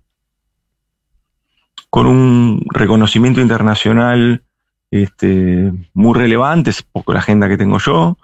Con 1.91 2.07
un 2.07 2.65
reconocimiento 2.73 3.39
internacional 3.39 4.41
este, 4.89 5.71
muy 5.93 6.17
relevante, 6.17 6.71
es 6.71 6.81
poco 6.81 7.13
la 7.13 7.19
agenda 7.19 7.47
que 7.47 7.57
tengo 7.57 7.77
yo, 7.77 8.17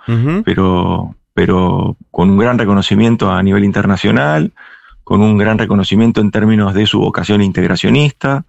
pero, 0.43 1.15
pero 1.33 1.97
con 2.11 2.29
un 2.29 2.37
gran 2.37 2.57
reconocimiento 2.57 3.31
a 3.31 3.41
nivel 3.41 3.63
internacional, 3.63 4.51
con 5.03 5.21
un 5.21 5.37
gran 5.37 5.57
reconocimiento 5.57 6.21
en 6.21 6.31
términos 6.31 6.73
de 6.73 6.85
su 6.85 6.99
vocación 6.99 7.41
integracionista, 7.41 8.45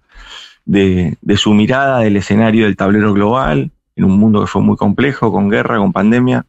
de, 0.65 1.17
de, 1.21 1.37
su 1.37 1.53
mirada 1.53 1.99
del 1.99 2.17
escenario 2.17 2.65
del 2.65 2.75
tablero 2.75 3.13
global, 3.13 3.71
en 3.95 4.03
un 4.03 4.19
mundo 4.19 4.41
que 4.41 4.47
fue 4.47 4.61
muy 4.61 4.77
complejo, 4.77 5.31
con 5.31 5.49
guerra, 5.49 5.77
con 5.77 5.93
pandemia, 5.93 6.45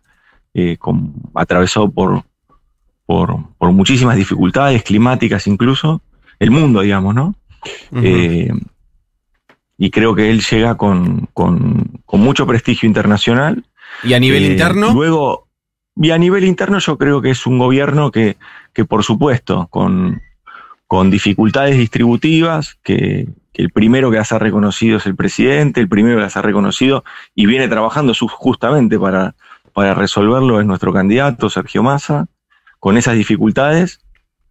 eh, 0.55 0.79
atravesado 1.35 1.91
por, 1.91 2.23
por, 3.05 3.73
muchísimas 3.73 4.17
dificultades 4.17 4.83
climáticas 4.83 5.47
incluso, 5.47 6.01
el 6.39 6.51
mundo, 6.51 6.81
digamos, 6.81 7.15
¿no? 7.15 7.35
Eh, 7.93 8.51
y 9.77 9.91
creo 9.91 10.15
que 10.15 10.31
él 10.31 10.41
llega 10.41 10.77
con, 10.77 11.29
mucho 12.13 12.47
prestigio 12.47 12.87
internacional. 12.87 13.65
¿Y 14.03 14.15
a 14.15 14.21
nivel 14.21 14.45
eh, 14.45 14.53
interno? 14.53 14.93
Luego, 14.93 15.46
y 15.97 16.11
a 16.11 16.19
nivel 16.19 16.45
interno 16.45 16.79
yo 16.79 16.99
creo 16.99 17.23
que 17.23 17.31
es 17.31 17.47
un 17.47 17.59
gobierno 17.59 18.11
que, 18.11 18.37
que 18.73 18.85
por 18.85 19.03
supuesto, 19.03 19.67
con, 19.71 20.23
con 20.87 21.11
dificultades 21.11 21.77
distributivas, 21.79 22.79
que, 22.83 23.29
el 23.57 23.71
primero 23.71 24.11
que 24.11 24.19
las 24.19 24.33
ha 24.33 24.39
reconocido 24.39 24.99
es 24.99 25.07
el 25.07 25.17
presidente, 25.17 25.81
el 25.81 25.89
primero 25.89 26.17
que 26.17 26.23
las 26.23 26.37
ha 26.37 26.43
reconocido 26.43 27.05
y 27.35 27.47
viene 27.47 27.69
trabajando 27.69 28.13
justamente 28.15 28.99
para, 28.99 29.35
para 29.73 29.95
resolverlo 29.95 30.61
es 30.61 30.67
nuestro 30.67 30.93
candidato, 30.93 31.49
Sergio 31.49 31.83
Massa, 31.83 32.27
con 32.79 32.99
esas 32.99 33.15
dificultades, 33.15 34.01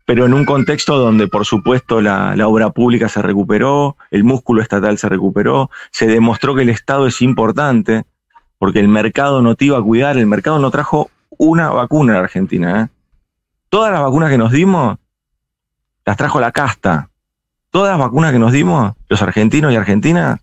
pero 0.06 0.26
en 0.26 0.34
un 0.34 0.46
contexto 0.46 0.98
donde, 0.98 1.28
por 1.28 1.46
supuesto, 1.46 2.02
la, 2.02 2.36
la, 2.36 2.48
obra 2.48 2.72
pública 2.72 3.08
se 3.08 3.22
recuperó, 3.22 3.96
el 4.12 4.24
músculo 4.24 4.62
estatal 4.62 4.98
se 4.98 5.08
recuperó, 5.08 5.70
se 5.92 6.08
demostró 6.08 6.56
que 6.56 6.64
el 6.64 6.70
Estado 6.70 7.06
es 7.06 7.22
importante, 7.22 8.06
porque 8.58 8.80
el 8.80 8.88
mercado 8.88 9.42
no 9.42 9.56
te 9.56 9.66
iba 9.66 9.78
a 9.78 9.84
cuidar, 9.84 10.18
el 10.18 10.26
mercado 10.26 10.60
no 10.60 10.72
trajo 10.72 11.12
una 11.38 11.70
vacuna 11.70 12.18
a 12.18 12.20
Argentina. 12.20 12.82
¿eh? 12.82 12.88
Todas 13.70 13.92
las 13.92 14.02
vacunas 14.02 14.30
que 14.30 14.38
nos 14.38 14.52
dimos 14.52 14.98
las 16.06 16.18
trajo 16.18 16.40
la 16.40 16.52
casta, 16.52 17.10
todas 17.72 17.92
las 17.92 18.00
vacunas 18.00 18.32
que 18.32 18.40
nos 18.40 18.52
dimos, 18.52 18.94
los 19.10 19.22
argentinos 19.22 19.74
y 19.74 19.76
argentinas, 19.76 20.40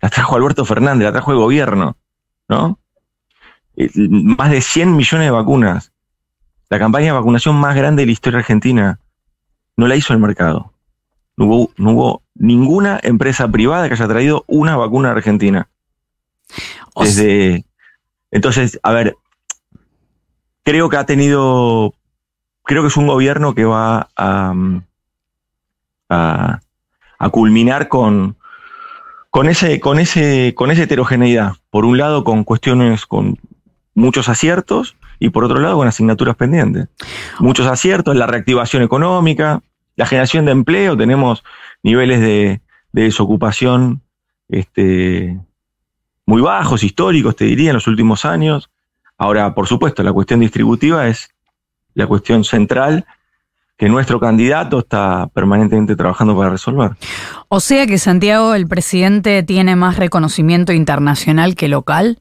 las 0.00 0.10
trajo 0.10 0.36
Alberto 0.36 0.64
Fernández, 0.64 1.04
las 1.04 1.12
trajo 1.12 1.32
el 1.32 1.38
gobierno, 1.38 1.96
¿no? 2.48 2.78
Eh, 3.76 3.90
más 3.96 4.50
de 4.50 4.60
100 4.60 4.96
millones 4.96 5.26
de 5.26 5.30
vacunas. 5.30 5.92
La 6.68 6.78
campaña 6.78 7.06
de 7.06 7.12
vacunación 7.12 7.56
más 7.56 7.76
grande 7.76 8.02
de 8.02 8.06
la 8.06 8.12
historia 8.12 8.38
argentina 8.38 8.98
no 9.76 9.86
la 9.86 9.96
hizo 9.96 10.12
el 10.12 10.18
mercado. 10.18 10.72
No 11.36 11.46
hubo, 11.46 12.22
ninguna 12.34 12.98
empresa 13.02 13.48
privada 13.48 13.88
que 13.88 13.94
haya 13.94 14.08
traído 14.08 14.44
una 14.46 14.76
vacuna 14.76 15.10
a 15.10 15.12
Argentina. 15.12 15.68
Desde, 16.96 17.64
entonces, 18.30 18.78
a 18.82 18.92
ver, 18.92 19.16
creo 20.62 20.88
que 20.88 20.96
ha 20.96 21.06
tenido, 21.06 21.94
creo 22.64 22.82
que 22.82 22.88
es 22.88 22.96
un 22.96 23.06
gobierno 23.06 23.54
que 23.54 23.64
va 23.64 24.08
a, 24.16 24.54
a 26.08 27.28
culminar 27.30 27.88
con, 27.88 28.36
con, 29.30 29.48
ese, 29.48 29.78
con, 29.78 30.00
ese, 30.00 30.54
con 30.56 30.70
esa 30.70 30.82
heterogeneidad. 30.82 31.52
Por 31.70 31.84
un 31.84 31.98
lado, 31.98 32.24
con 32.24 32.42
cuestiones 32.42 33.06
con 33.06 33.38
muchos 33.94 34.28
aciertos 34.28 34.96
y 35.20 35.30
por 35.30 35.44
otro 35.44 35.60
lado, 35.60 35.76
con 35.76 35.86
asignaturas 35.86 36.34
pendientes. 36.34 36.88
Muchos 37.38 37.68
aciertos, 37.68 38.16
la 38.16 38.26
reactivación 38.26 38.82
económica, 38.82 39.62
la 39.94 40.06
generación 40.06 40.46
de 40.46 40.52
empleo, 40.52 40.96
tenemos 40.96 41.44
niveles 41.84 42.20
de, 42.20 42.60
desocupación 42.90 44.02
este, 44.48 45.38
muy 46.26 46.42
bajos, 46.42 46.82
históricos, 46.82 47.36
te 47.36 47.44
diría, 47.44 47.70
en 47.70 47.74
los 47.74 47.86
últimos 47.86 48.24
años. 48.24 48.68
Ahora, 49.22 49.54
por 49.54 49.68
supuesto, 49.68 50.02
la 50.02 50.12
cuestión 50.12 50.40
distributiva 50.40 51.06
es 51.06 51.30
la 51.94 52.08
cuestión 52.08 52.42
central 52.42 53.06
que 53.76 53.88
nuestro 53.88 54.18
candidato 54.18 54.80
está 54.80 55.28
permanentemente 55.32 55.94
trabajando 55.94 56.36
para 56.36 56.50
resolver. 56.50 56.90
O 57.46 57.60
sea 57.60 57.86
que 57.86 57.98
Santiago, 57.98 58.54
el 58.54 58.66
presidente, 58.66 59.44
tiene 59.44 59.76
más 59.76 59.96
reconocimiento 59.96 60.72
internacional 60.72 61.54
que 61.54 61.68
local. 61.68 62.18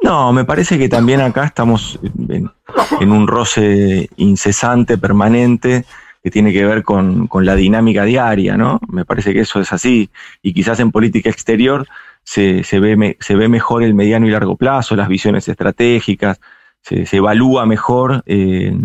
No, 0.00 0.32
me 0.32 0.46
parece 0.46 0.78
que 0.78 0.88
también 0.88 1.20
acá 1.20 1.44
estamos 1.44 2.00
en, 2.30 3.12
un 3.12 3.26
roce 3.26 4.08
incesante, 4.16 4.96
permanente, 4.96 5.84
que 6.24 6.30
tiene 6.30 6.50
que 6.50 6.64
ver 6.64 6.82
con, 6.82 7.28
la 7.42 7.56
dinámica 7.56 8.04
diaria, 8.04 8.56
¿no? 8.56 8.80
Me 8.88 9.04
parece 9.04 9.34
que 9.34 9.40
eso 9.40 9.60
es 9.60 9.70
así. 9.70 10.08
Y 10.40 10.54
quizás 10.54 10.80
en 10.80 10.92
política 10.92 11.28
exterior 11.28 11.86
se, 12.26 12.80
ve, 12.80 13.16
se 13.20 13.36
ve 13.36 13.48
mejor 13.48 13.84
el 13.84 13.94
mediano 13.94 14.26
y 14.26 14.30
largo 14.30 14.56
plazo, 14.56 14.96
las 14.96 15.08
visiones 15.08 15.48
estratégicas, 15.48 16.40
se, 16.82 17.04
evalúa 17.16 17.66
mejor 17.66 18.22
eh, 18.26 18.76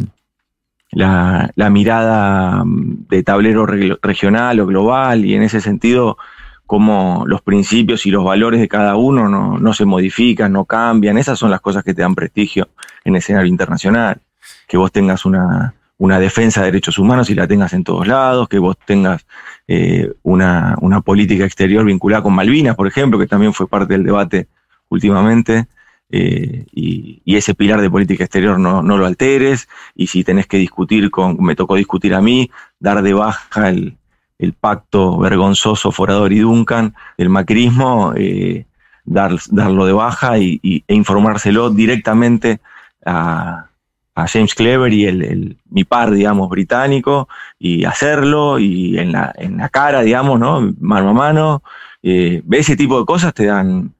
la, 0.91 1.51
mirada 1.71 2.63
mm, 2.63 3.07
de 3.09 3.23
tablero 3.23 3.65
regional 3.65 4.59
o 4.59 4.67
global 4.67 5.25
y 5.25 5.35
en 5.35 5.43
ese 5.43 5.59
sentido 5.59 6.17
como 6.67 7.23
los 7.25 7.41
principios 7.41 8.05
y 8.05 8.11
los 8.11 8.23
valores 8.23 8.61
de 8.61 8.67
cada 8.67 8.95
uno 8.95 9.27
no, 9.59 9.73
se 9.73 9.83
modifican, 9.83 10.53
no 10.53 10.63
cambian. 10.63 11.17
Esas 11.17 11.37
son 11.37 11.51
las 11.51 11.59
cosas 11.59 11.83
que 11.83 11.93
te 11.93 12.01
dan 12.01 12.15
prestigio 12.15 12.69
en 13.03 13.17
escenario 13.17 13.49
internacional. 13.49 14.21
Que 14.69 14.77
vos 14.77 14.89
tengas 14.89 15.25
una, 15.25 15.73
defensa 16.19 16.61
de 16.61 16.67
derechos 16.67 16.97
humanos 16.97 17.29
y 17.29 17.35
la 17.35 17.47
tengas 17.47 17.73
en 17.73 17.83
todos 17.83 18.07
lados, 18.07 18.49
que 18.49 18.59
vos 18.59 18.75
tengas 18.85 19.25
eh, 19.67 20.11
una, 20.23 20.75
una 20.81 21.01
política 21.01 21.45
exterior 21.45 21.85
vinculada 21.85 22.23
con 22.23 22.33
Malvinas, 22.33 22.75
por 22.75 22.87
ejemplo, 22.87 23.19
que 23.19 23.27
también 23.27 23.53
fue 23.53 23.67
parte 23.67 23.93
del 23.93 24.03
debate 24.03 24.47
últimamente. 24.89 25.67
Eh, 26.13 26.65
y, 26.73 27.21
ese 27.25 27.55
pilar 27.55 27.79
de 27.79 27.89
política 27.89 28.25
exterior 28.25 28.59
no, 28.59 28.81
lo 28.81 29.05
alteres, 29.05 29.69
y 29.95 30.07
si 30.07 30.23
tenés 30.23 30.45
que 30.45 30.57
discutir 30.57 31.09
con, 31.09 31.37
me 31.39 31.55
tocó 31.55 31.75
discutir 31.75 32.13
a 32.13 32.21
mí, 32.21 32.51
dar 32.79 33.01
de 33.01 33.13
baja 33.13 33.69
el, 33.69 33.97
pacto 34.59 35.19
vergonzoso 35.19 35.91
Forador 35.91 36.33
y 36.33 36.39
Duncan 36.39 36.95
del 37.17 37.29
macrismo, 37.29 38.13
eh, 38.17 38.65
dar, 39.05 39.35
darlo 39.51 39.85
de 39.85 39.93
baja 39.93 40.39
y, 40.39 40.83
e 40.87 40.95
informárselo 40.95 41.69
directamente 41.69 42.59
a, 43.05 43.70
James 44.27 44.53
Clever 44.55 44.91
y 44.93 45.05
el, 45.05 45.57
mi 45.69 45.83
par, 45.83 46.11
digamos, 46.11 46.49
británico, 46.49 47.27
y 47.59 47.85
hacerlo, 47.85 48.59
y 48.59 48.97
en 48.97 49.11
la, 49.11 49.33
en 49.37 49.57
la 49.57 49.69
cara, 49.69 50.01
digamos, 50.01 50.39
¿no? 50.39 50.73
Mano 50.79 51.09
a 51.09 51.13
mano. 51.13 51.63
Eh, 52.03 52.41
ese 52.51 52.75
tipo 52.75 52.99
de 52.99 53.05
cosas 53.05 53.33
te 53.33 53.45
dan, 53.45 53.93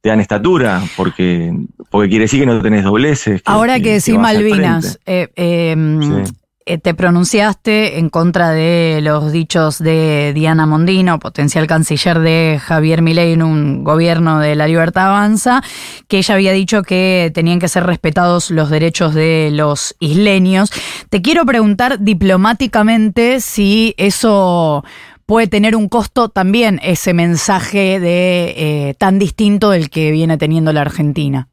te 0.00 0.08
dan 0.08 0.20
estatura, 0.20 0.82
porque, 0.96 1.52
porque 1.90 2.08
quiere 2.08 2.24
decir 2.24 2.40
que 2.40 2.46
no 2.46 2.60
tenés 2.60 2.84
dobleces. 2.84 3.42
Ahora 3.44 3.80
que, 3.80 3.94
decís 3.94 4.18
Malvinas, 4.18 4.98
eh, 5.06 5.28
em, 5.36 6.20
eh, 6.20 6.24
te 6.66 6.94
pronunciaste 6.94 7.98
en 7.98 8.10
contra 8.10 8.50
de 8.50 8.98
los 9.00 9.30
dichos 9.30 9.78
de 9.78 10.32
Diana 10.34 10.66
Mondino, 10.66 11.20
potencial 11.20 11.68
canciller 11.68 12.18
de 12.18 12.60
Javier 12.60 13.02
Milei 13.02 13.34
en 13.34 13.44
un 13.44 13.84
gobierno 13.84 14.40
de 14.40 14.56
la 14.56 14.66
Libertad 14.66 15.06
Avanza, 15.06 15.62
que 16.08 16.18
ella 16.18 16.34
había 16.34 16.50
dicho 16.50 16.82
que 16.82 17.30
tenían 17.32 17.60
que 17.60 17.68
ser 17.68 17.84
respetados 17.84 18.50
los 18.50 18.68
derechos 18.68 19.14
de 19.14 19.50
los 19.52 19.94
isleños. 20.00 20.72
Te 21.08 21.22
quiero 21.22 21.46
preguntar 21.46 22.00
diplomáticamente 22.00 23.40
si 23.40 23.94
eso 23.96 24.84
puede 25.24 25.46
tener 25.46 25.76
un 25.76 25.88
costo 25.88 26.30
también 26.30 26.80
ese 26.82 27.14
mensaje 27.14 28.00
de 28.00 28.54
eh, 28.56 28.94
tan 28.94 29.20
distinto 29.20 29.70
del 29.70 29.88
que 29.88 30.10
viene 30.10 30.36
teniendo 30.36 30.72
la 30.72 30.80
Argentina. 30.80 31.48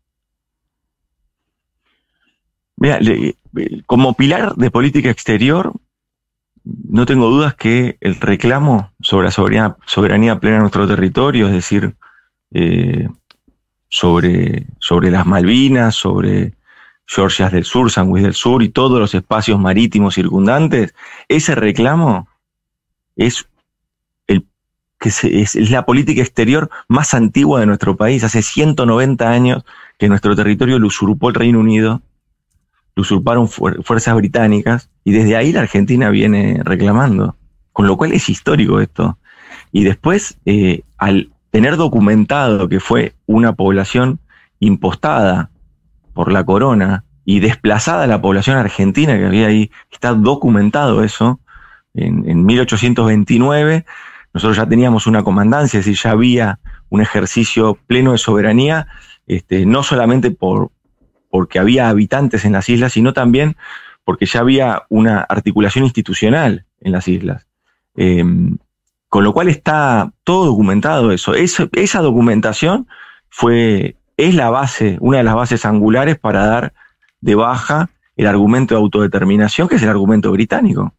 Mira, 2.77 3.00
como 3.86 4.13
pilar 4.13 4.55
de 4.55 4.72
política 4.72 5.10
exterior, 5.10 5.74
no 6.63 7.05
tengo 7.05 7.29
dudas 7.29 7.55
que 7.55 7.98
el 8.01 8.15
reclamo 8.15 8.91
sobre 9.01 9.25
la 9.25 9.31
soberanía, 9.86 10.39
plena 10.39 10.57
de 10.57 10.62
nuestro 10.62 10.88
territorio, 10.88 11.48
es 11.48 11.53
decir, 11.53 11.95
eh, 12.51 13.10
sobre, 13.89 14.67
sobre 14.79 15.12
las 15.12 15.25
Malvinas, 15.25 15.95
sobre 15.95 16.53
Georgias 17.05 17.51
del 17.51 17.65
Sur, 17.65 17.91
San 17.91 18.07
Luis 18.07 18.24
del 18.24 18.33
Sur 18.33 18.63
y 18.63 18.69
todos 18.69 19.00
los 19.00 19.13
espacios 19.13 19.60
marítimos 19.60 20.15
circundantes, 20.15 20.95
ese 21.27 21.55
reclamo 21.55 22.27
es, 23.15 23.45
el, 24.27 24.48
que 25.00 25.10
es, 25.10 25.55
la 25.69 25.86
política 25.86 26.22
exterior 26.22 26.69
más 26.88 27.13
antigua 27.13 27.60
de 27.60 27.65
nuestro 27.65 27.95
país. 27.98 28.24
Hace 28.24 28.41
190 28.41 29.29
años 29.29 29.63
que 29.98 30.07
nuestro 30.07 30.36
territorio 30.36 30.79
lo 30.79 30.88
usurpó 30.88 31.29
el 31.29 31.36
Reino 31.36 31.60
Unido, 31.60 32.01
lo 32.95 33.01
usurparon 33.01 33.47
fuerzas 33.47 34.15
británicas 34.15 34.89
y 35.03 35.12
desde 35.12 35.35
ahí 35.35 35.51
la 35.51 35.62
Argentina 35.62 36.09
viene 36.09 36.62
reclamando. 36.63 37.35
Con 37.71 37.88
lo 37.88 37.97
cual 37.97 38.13
es 38.13 38.29
histórico 38.29 38.79
esto. 38.79 39.17
Y 39.71 39.83
después, 39.83 40.38
eh, 40.45 40.81
al 40.97 41.31
tener 41.50 41.75
documentado 41.75 42.69
que 42.69 42.79
fue 42.79 43.13
una 43.25 43.53
población 43.53 44.19
impostada 44.59 45.50
por 46.13 46.31
la 46.31 46.43
corona 46.43 47.03
y 47.25 47.39
desplazada 47.39 48.05
la 48.05 48.21
población 48.21 48.57
argentina 48.57 49.17
que 49.17 49.25
había 49.25 49.47
ahí, 49.47 49.71
está 49.91 50.13
documentado 50.13 51.03
eso, 51.03 51.39
en, 51.93 52.45
1829 52.45 53.85
nosotros 54.33 54.57
ya 54.57 54.67
teníamos 54.67 55.05
una 55.05 55.23
comandancia, 55.23 55.79
es 55.79 55.85
decir, 55.85 56.01
ya 56.03 56.12
había 56.12 56.59
un 56.89 57.01
ejercicio 57.01 57.77
pleno 57.88 58.13
de 58.13 58.17
soberanía, 58.17 58.88
este, 59.27 59.65
no 59.65 59.83
solamente 59.83 60.31
por, 60.31 60.71
porque 61.34 61.58
había 61.58 61.90
habitantes 61.90 62.46
en 62.46 62.52
las 62.52 62.70
islas, 62.70 62.94
sino 62.94 63.12
también 63.12 63.58
porque 64.04 64.28
ya 64.28 64.42
había 64.42 64.84
una 64.90 65.22
articulación 65.22 65.84
institucional 65.84 66.68
en 66.80 66.92
las 66.92 67.08
islas. 67.08 67.48
Em, 67.96 68.60
con 69.10 69.24
lo 69.24 69.34
cual 69.34 69.48
está 69.48 70.12
todo 70.24 70.46
documentado 70.46 71.12
eso. 71.12 71.34
esa 71.34 72.02
documentación 72.02 72.88
fue 73.30 73.96
es 74.16 74.36
la 74.36 74.52
base, 74.52 74.98
una 75.00 75.18
de 75.18 75.24
las 75.24 75.34
bases 75.34 75.66
angulares 75.66 76.20
para 76.20 76.46
dar 76.46 76.74
de 77.20 77.34
baja 77.34 77.90
el 78.16 78.28
argumento 78.28 78.75
de 78.75 78.82
autodeterminación, 78.82 79.68
que 79.68 79.78
es 79.78 79.82
el 79.82 79.90
argumento 79.90 80.32
británico. 80.32 80.94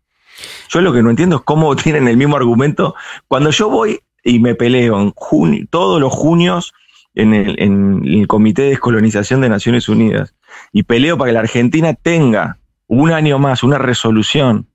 Yo 0.68 0.80
lo 0.80 0.92
que 0.92 1.04
no 1.04 1.10
entiendo 1.10 1.36
es 1.36 1.42
cómo 1.42 1.76
tienen 1.76 2.08
el 2.08 2.16
mismo 2.16 2.34
argumento. 2.34 2.96
Cuando 3.28 3.50
yo 3.50 3.70
voy 3.70 4.00
y 4.24 4.40
me 4.40 4.56
peleo 4.56 5.00
en 5.00 5.12
junio, 5.14 5.64
todos 5.70 6.00
los 6.00 6.12
junios 6.12 6.74
en 7.14 7.34
el, 7.34 7.56
en 7.60 8.02
el 8.04 8.26
Comité 8.26 8.62
de 8.62 8.68
Descolonización 8.70 9.40
de 9.40 9.48
Naciones 9.48 9.88
Unidas 9.88 10.34
y 10.72 10.82
peleo 10.82 11.16
para 11.16 11.30
que 11.30 11.34
la 11.34 11.40
Argentina 11.40 11.94
tenga 11.94 12.58
un 12.86 13.12
año 13.12 13.38
más 13.38 13.62
una 13.62 13.78
resolución 13.78 14.68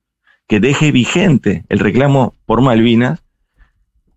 que 0.48 0.60
deje 0.60 0.92
vigente 0.92 1.64
el 1.70 1.80
reclamo 1.80 2.34
por 2.46 2.62
Malvinas, 2.62 3.24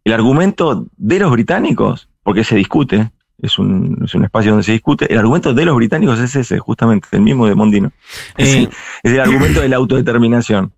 el 0.05 0.13
argumento 0.15 0.87
de 0.97 1.19
los 1.19 1.31
británicos, 1.31 2.09
porque 2.23 2.43
se 2.43 2.57
discute, 2.57 3.11
es 3.41 3.59
un, 3.59 4.01
es 4.05 4.15
un, 4.15 4.25
espacio 4.25 4.53
donde 4.53 4.65
se 4.65 4.73
discute. 4.73 5.13
El 5.13 5.19
argumento 5.19 5.53
de 5.53 5.65
los 5.65 5.77
británicos 5.77 6.19
es 6.21 6.35
ese, 6.35 6.59
justamente, 6.59 7.09
el 7.13 7.21
mismo 7.21 7.47
de 7.47 7.55
Mondino. 7.55 7.93
Es, 8.37 8.55
eh, 8.55 8.71
el 9.03 9.21
argumento 9.21 9.61
de 9.61 9.69
la 9.69 9.77
autodeterminación. 9.77 10.73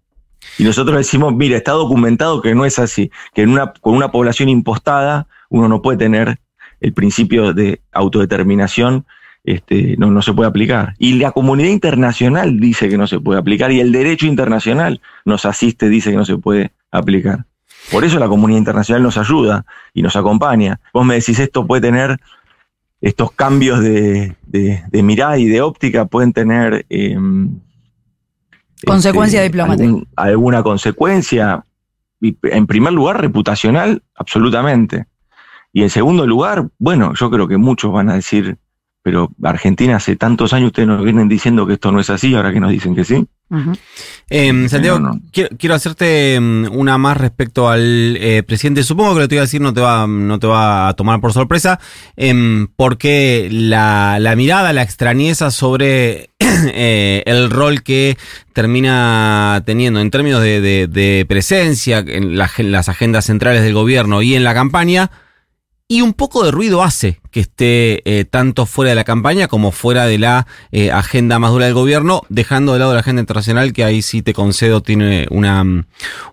Y 0.58 0.64
nosotros 0.64 0.96
decimos, 0.96 1.34
mira, 1.34 1.56
está 1.56 1.72
documentado 1.72 2.42
que 2.42 2.54
no 2.54 2.64
es 2.64 2.78
así, 2.78 3.10
que 3.32 3.42
en 3.42 3.50
una, 3.50 3.72
con 3.72 3.94
una 3.94 4.10
población 4.10 4.48
impostada 4.48 5.28
uno 5.48 5.68
no 5.68 5.82
puede 5.82 5.98
tener 5.98 6.40
el 6.80 6.92
principio 6.92 7.52
de 7.52 7.80
autodeterminación, 7.92 9.06
este, 9.44 9.96
no, 9.98 10.10
no 10.10 10.22
se 10.22 10.32
puede 10.32 10.48
aplicar. 10.48 10.94
Y 10.98 11.14
la 11.14 11.32
comunidad 11.32 11.70
internacional 11.70 12.58
dice 12.58 12.88
que 12.88 12.96
no 12.96 13.06
se 13.06 13.20
puede 13.20 13.38
aplicar 13.38 13.72
y 13.72 13.80
el 13.80 13.92
derecho 13.92 14.26
internacional 14.26 15.00
nos 15.24 15.44
asiste, 15.44 15.88
dice 15.88 16.10
que 16.10 16.16
no 16.16 16.24
se 16.24 16.38
puede 16.38 16.72
aplicar. 16.90 17.44
Por 17.90 18.04
eso 18.04 18.18
la 18.18 18.28
comunidad 18.28 18.58
internacional 18.58 19.02
nos 19.02 19.18
ayuda 19.18 19.66
y 19.92 20.02
nos 20.02 20.16
acompaña. 20.16 20.80
Vos 20.92 21.04
me 21.04 21.14
decís, 21.14 21.38
esto 21.38 21.66
puede 21.66 21.82
tener 21.82 22.18
estos 23.00 23.32
cambios 23.32 23.80
de, 23.80 24.34
de, 24.46 25.02
mirada 25.02 25.38
y 25.38 25.46
de 25.46 25.60
óptica 25.60 26.06
pueden 26.06 26.32
tener... 26.32 26.86
Em, 26.88 27.60
consecuencia 28.86 29.40
este, 29.40 29.50
diplomática. 29.50 29.92
alguna 30.16 30.62
consecuencia. 30.62 31.64
En 32.22 32.66
primer 32.66 32.94
lugar, 32.94 33.20
reputacional, 33.20 34.02
absolutamente. 34.14 35.04
Y 35.74 35.82
en 35.82 35.90
segundo 35.90 36.24
lugar, 36.24 36.68
bueno, 36.78 37.12
yo 37.14 37.28
creo 37.32 37.48
que 37.48 37.56
muchos 37.56 37.92
van 37.92 38.08
a 38.08 38.14
decir, 38.14 38.58
pero 39.02 39.32
Argentina 39.42 39.96
hace 39.96 40.14
tantos 40.14 40.52
años 40.52 40.68
ustedes 40.68 40.86
nos 40.86 41.02
vienen 41.02 41.28
diciendo 41.28 41.66
que 41.66 41.72
esto 41.72 41.90
no 41.90 41.98
es 41.98 42.08
así, 42.10 42.32
ahora 42.32 42.52
que 42.52 42.60
nos 42.60 42.70
dicen 42.70 42.94
que 42.94 43.04
sí. 43.04 43.26
Em, 44.30 44.68
Santiago, 44.68 45.18
Quiero, 45.32 45.74
hacerte 45.74 46.36
em, 46.36 46.68
una 46.70 46.96
más 46.96 47.16
respecto 47.16 47.68
al 47.68 48.16
eh, 48.20 48.44
presidente. 48.44 48.84
Supongo 48.84 49.14
que 49.14 49.20
lo 49.20 49.24
que 49.24 49.28
te 49.28 49.34
voy 49.34 49.40
a 49.40 49.42
decir 49.42 49.60
no 49.60 49.74
te 49.74 49.80
va, 49.80 50.06
no 50.06 50.38
te 50.38 50.46
va 50.46 50.86
a 50.86 50.94
tomar 50.94 51.20
por 51.20 51.32
sorpresa, 51.32 51.80
em, 52.14 52.68
porque 52.76 53.48
la, 53.50 54.32
mirada, 54.36 54.72
la 54.72 54.82
extrañeza 54.82 55.50
sobre 55.50 56.30
eh, 56.38 57.24
el 57.26 57.50
rol 57.50 57.82
que 57.82 58.16
termina 58.52 59.60
teniendo 59.66 60.00
en 60.00 60.12
términos 60.12 60.40
de, 60.40 61.26
presencia 61.28 61.98
en 62.06 62.36
las 62.38 62.88
agendas 62.88 63.24
centrales 63.24 63.64
del 63.64 63.74
gobierno 63.74 64.22
y 64.22 64.36
en 64.36 64.44
la 64.44 64.54
campaña, 64.54 65.10
y 65.86 66.00
un 66.00 66.14
poco 66.14 66.44
de 66.44 66.50
ruido 66.50 66.82
hace 66.82 67.20
que 67.30 67.40
esté 67.40 68.00
eh, 68.04 68.24
tanto 68.24 68.64
fuera 68.64 68.90
de 68.90 68.94
la 68.94 69.04
campaña 69.04 69.48
como 69.48 69.70
fuera 69.70 70.06
de 70.06 70.18
la 70.18 70.46
eh, 70.72 70.90
agenda 70.90 71.38
más 71.38 71.50
dura 71.50 71.66
del 71.66 71.74
gobierno, 71.74 72.22
dejando 72.30 72.72
de 72.72 72.78
lado 72.78 72.94
la 72.94 73.00
agenda 73.00 73.20
internacional, 73.20 73.72
que 73.74 73.84
ahí 73.84 74.00
sí 74.00 74.22
te 74.22 74.32
concedo 74.32 74.82
tiene 74.82 75.26
una, 75.30 75.84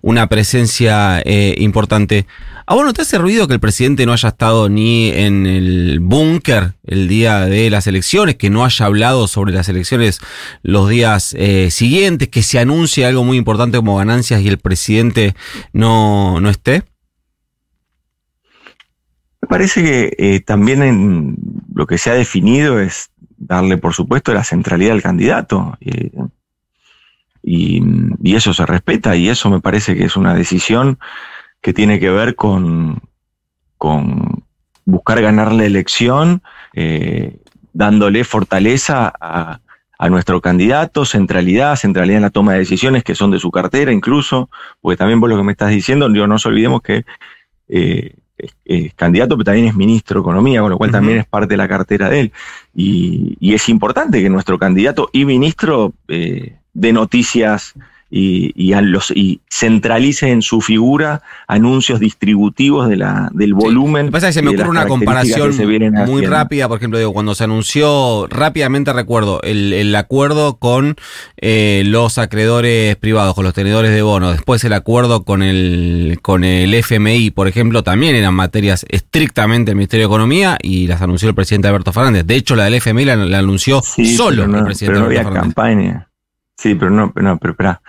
una 0.01 0.27
presencia 0.27 1.21
eh, 1.25 1.55
importante. 1.57 2.27
¿A 2.65 2.75
vos 2.75 2.85
no 2.85 2.93
te 2.93 3.01
hace 3.01 3.17
ruido 3.17 3.47
que 3.47 3.55
el 3.55 3.59
presidente 3.59 4.05
no 4.05 4.13
haya 4.13 4.29
estado 4.29 4.69
ni 4.69 5.09
en 5.09 5.45
el 5.45 5.99
búnker 5.99 6.75
el 6.85 7.09
día 7.09 7.41
de 7.41 7.69
las 7.69 7.87
elecciones, 7.87 8.35
que 8.35 8.49
no 8.49 8.63
haya 8.63 8.85
hablado 8.85 9.27
sobre 9.27 9.51
las 9.51 9.67
elecciones 9.67 10.21
los 10.61 10.87
días 10.87 11.35
siguientes, 11.69 12.29
que 12.29 12.43
se 12.43 12.59
anuncie 12.59 13.05
algo 13.05 13.25
muy 13.25 13.35
importante 13.37 13.77
como 13.77 13.97
ganancias 13.97 14.41
y 14.41 14.47
el 14.47 14.59
presidente 14.59 15.35
no, 15.73 16.39
no 16.39 16.49
esté? 16.49 16.83
Parece 19.51 19.83
que 19.83 20.15
eh, 20.17 20.39
también 20.39 20.81
en 20.81 21.35
lo 21.75 21.85
que 21.85 21.97
se 21.97 22.09
ha 22.09 22.13
definido 22.13 22.79
es 22.79 23.11
darle, 23.37 23.77
por 23.77 23.93
supuesto, 23.93 24.33
la 24.33 24.45
centralidad 24.45 24.93
al 24.93 25.01
candidato. 25.01 25.77
Eh, 25.81 26.09
y, 27.43 27.83
eso 28.33 28.53
se 28.53 28.65
respeta 28.65 29.17
y 29.17 29.27
eso 29.27 29.49
me 29.49 29.59
parece 29.59 29.93
que 29.93 30.05
es 30.05 30.15
una 30.15 30.33
decisión 30.33 30.99
que 31.59 31.73
tiene 31.73 31.99
que 31.99 32.09
ver 32.09 32.35
con, 32.35 33.01
con 33.77 34.45
buscar 34.85 35.21
ganar 35.21 35.51
la 35.51 35.65
elección, 35.65 36.41
eh, 36.73 37.37
dándole 37.73 38.23
fortaleza 38.23 39.11
a, 39.19 39.59
a, 39.99 40.09
nuestro 40.09 40.39
candidato, 40.39 41.03
centralidad, 41.03 41.75
centralidad 41.75 42.19
en 42.19 42.23
la 42.23 42.29
toma 42.29 42.53
de 42.53 42.59
decisiones 42.59 43.03
que 43.03 43.15
son 43.15 43.31
de 43.31 43.39
su 43.39 43.51
cartera 43.51 43.91
incluso, 43.91 44.49
porque 44.79 44.95
también 44.95 45.19
vos 45.19 45.29
lo 45.29 45.35
que 45.35 45.43
me 45.43 45.51
estás 45.51 45.71
diciendo, 45.71 46.07
no 46.07 46.25
nos 46.25 46.45
olvidemos 46.45 46.81
que 46.81 47.03
es, 48.65 48.93
candidato, 48.95 49.35
pero 49.35 49.45
también 49.45 49.67
es 49.67 49.75
ministro 49.75 50.19
de 50.19 50.21
Economía, 50.21 50.61
con 50.61 50.71
lo 50.71 50.77
cual 50.77 50.91
también 50.91 51.19
es 51.19 51.25
parte 51.25 51.53
de 51.53 51.57
la 51.57 51.67
cartera 51.67 52.09
de 52.09 52.19
él. 52.21 52.31
Y, 52.75 53.53
es 53.53 53.67
importante 53.69 54.21
que 54.21 54.29
nuestro 54.29 54.57
candidato 54.57 55.09
y 55.11 55.25
ministro 55.25 55.93
eh, 56.07 56.55
dé 56.73 56.93
noticias 56.93 57.73
y, 58.11 58.51
y, 58.55 58.75
los, 58.81 59.11
y 59.11 59.39
centralice 59.49 60.29
en 60.29 60.41
su 60.41 60.59
figura 60.59 61.21
anuncios 61.47 62.01
distributivos 62.01 62.89
de 62.89 62.97
la, 62.97 63.29
del 63.33 63.53
volumen. 63.53 64.07
Sí. 64.07 64.11
Pasa 64.11 64.27
que 64.27 64.33
se 64.33 64.41
me 64.41 64.49
ocurre 64.49 64.69
una 64.69 64.85
comparación 64.85 65.55
muy 66.05 66.25
rápida, 66.25 66.67
por 66.67 66.77
ejemplo, 66.77 66.99
digo, 66.99 67.13
cuando 67.13 67.33
se 67.33 67.45
anunció, 67.45 68.27
rápidamente 68.29 68.91
recuerdo, 68.91 69.41
el, 69.43 69.71
el 69.71 69.95
acuerdo 69.95 70.57
con 70.57 70.97
eh, 71.37 71.83
los 71.85 72.17
acreedores 72.17 72.97
privados, 72.97 73.33
con 73.33 73.45
los 73.45 73.53
tenedores 73.53 73.91
de 73.91 74.01
bonos, 74.01 74.33
después 74.33 74.63
el 74.65 74.73
acuerdo 74.73 75.23
con 75.23 75.41
el, 75.41 76.19
con 76.21 76.43
el 76.43 76.73
FMI, 76.73 77.31
por 77.31 77.47
ejemplo, 77.47 77.81
también 77.83 78.15
eran 78.15 78.33
materias 78.33 78.85
estrictamente 78.89 79.71
del 79.71 79.77
Ministerio 79.77 80.07
de 80.07 80.13
Economía 80.13 80.57
y 80.61 80.87
las 80.87 81.01
anunció 81.01 81.29
el 81.29 81.35
presidente 81.35 81.69
Alberto 81.69 81.93
Fernández. 81.93 82.25
De 82.25 82.35
hecho, 82.35 82.57
la 82.57 82.65
del 82.65 82.75
FMI 82.75 83.05
la, 83.05 83.13
anunció 83.39 83.81
solo 83.81 84.43
el 84.43 84.65
presidente 84.65 84.85
pero 84.85 84.99
no 84.99 85.05
había 85.05 85.23
campaña. 85.23 86.07
Sí, 86.57 86.75
pero 86.75 86.91
no, 86.91 87.11
no 87.15 87.37
pero 87.37 87.53
espera. 87.53 87.81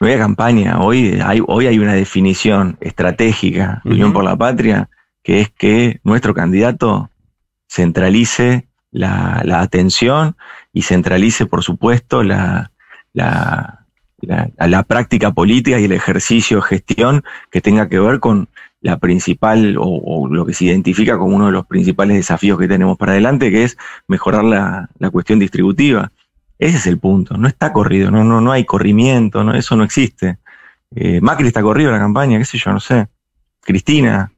No 0.00 0.06
había 0.06 0.18
campaña. 0.18 0.80
Hoy 0.80 1.20
hay, 1.22 1.42
hoy 1.46 1.66
hay 1.66 1.78
una 1.78 1.92
definición 1.92 2.78
estratégica 2.80 3.82
de 3.84 3.90
Unión 3.90 4.14
por 4.14 4.24
la 4.24 4.34
Patria, 4.34 4.88
que 5.22 5.42
es 5.42 5.50
que 5.50 6.00
nuestro 6.04 6.32
candidato 6.32 7.10
centralice 7.68 8.66
la, 8.90 9.42
la 9.44 9.60
atención 9.60 10.36
y 10.72 10.82
centralice, 10.82 11.44
por 11.44 11.62
supuesto, 11.62 12.22
la, 12.22 12.72
la, 13.12 13.84
la, 14.22 14.82
práctica 14.84 15.32
política 15.32 15.78
y 15.78 15.84
el 15.84 15.92
ejercicio 15.92 16.56
de 16.56 16.62
gestión 16.62 17.22
que 17.50 17.60
tenga 17.60 17.88
que 17.90 18.00
ver 18.00 18.20
con 18.20 18.48
la 18.80 18.98
principal 18.98 19.76
o, 19.76 19.84
o, 19.84 20.28
lo 20.28 20.46
que 20.46 20.54
se 20.54 20.64
identifica 20.64 21.18
como 21.18 21.36
uno 21.36 21.46
de 21.46 21.52
los 21.52 21.66
principales 21.66 22.16
desafíos 22.16 22.58
que 22.58 22.68
tenemos 22.68 22.96
para 22.96 23.12
adelante, 23.12 23.50
que 23.50 23.64
es 23.64 23.76
mejorar 24.08 24.44
la, 24.44 24.88
la 24.98 25.10
cuestión 25.10 25.38
distributiva. 25.38 26.10
Ese 26.60 26.76
es 26.76 26.86
el 26.86 26.98
punto. 26.98 27.38
No 27.38 27.48
está 27.48 27.72
corrido, 27.72 28.10
no, 28.10 28.22
no, 28.22 28.42
no 28.42 28.52
hay 28.52 28.66
corrimiento, 28.66 29.42
no, 29.42 29.54
eso 29.54 29.76
no 29.76 29.82
existe. 29.82 30.38
Eh, 30.94 31.20
Macri 31.22 31.46
está 31.46 31.62
corrido 31.62 31.88
en 31.88 31.94
la 31.94 32.02
campaña, 32.02 32.38
qué 32.38 32.44
sé 32.44 32.58
yo, 32.58 32.70
no 32.70 32.80
sé. 32.80 33.08
Cristina. 33.62 34.30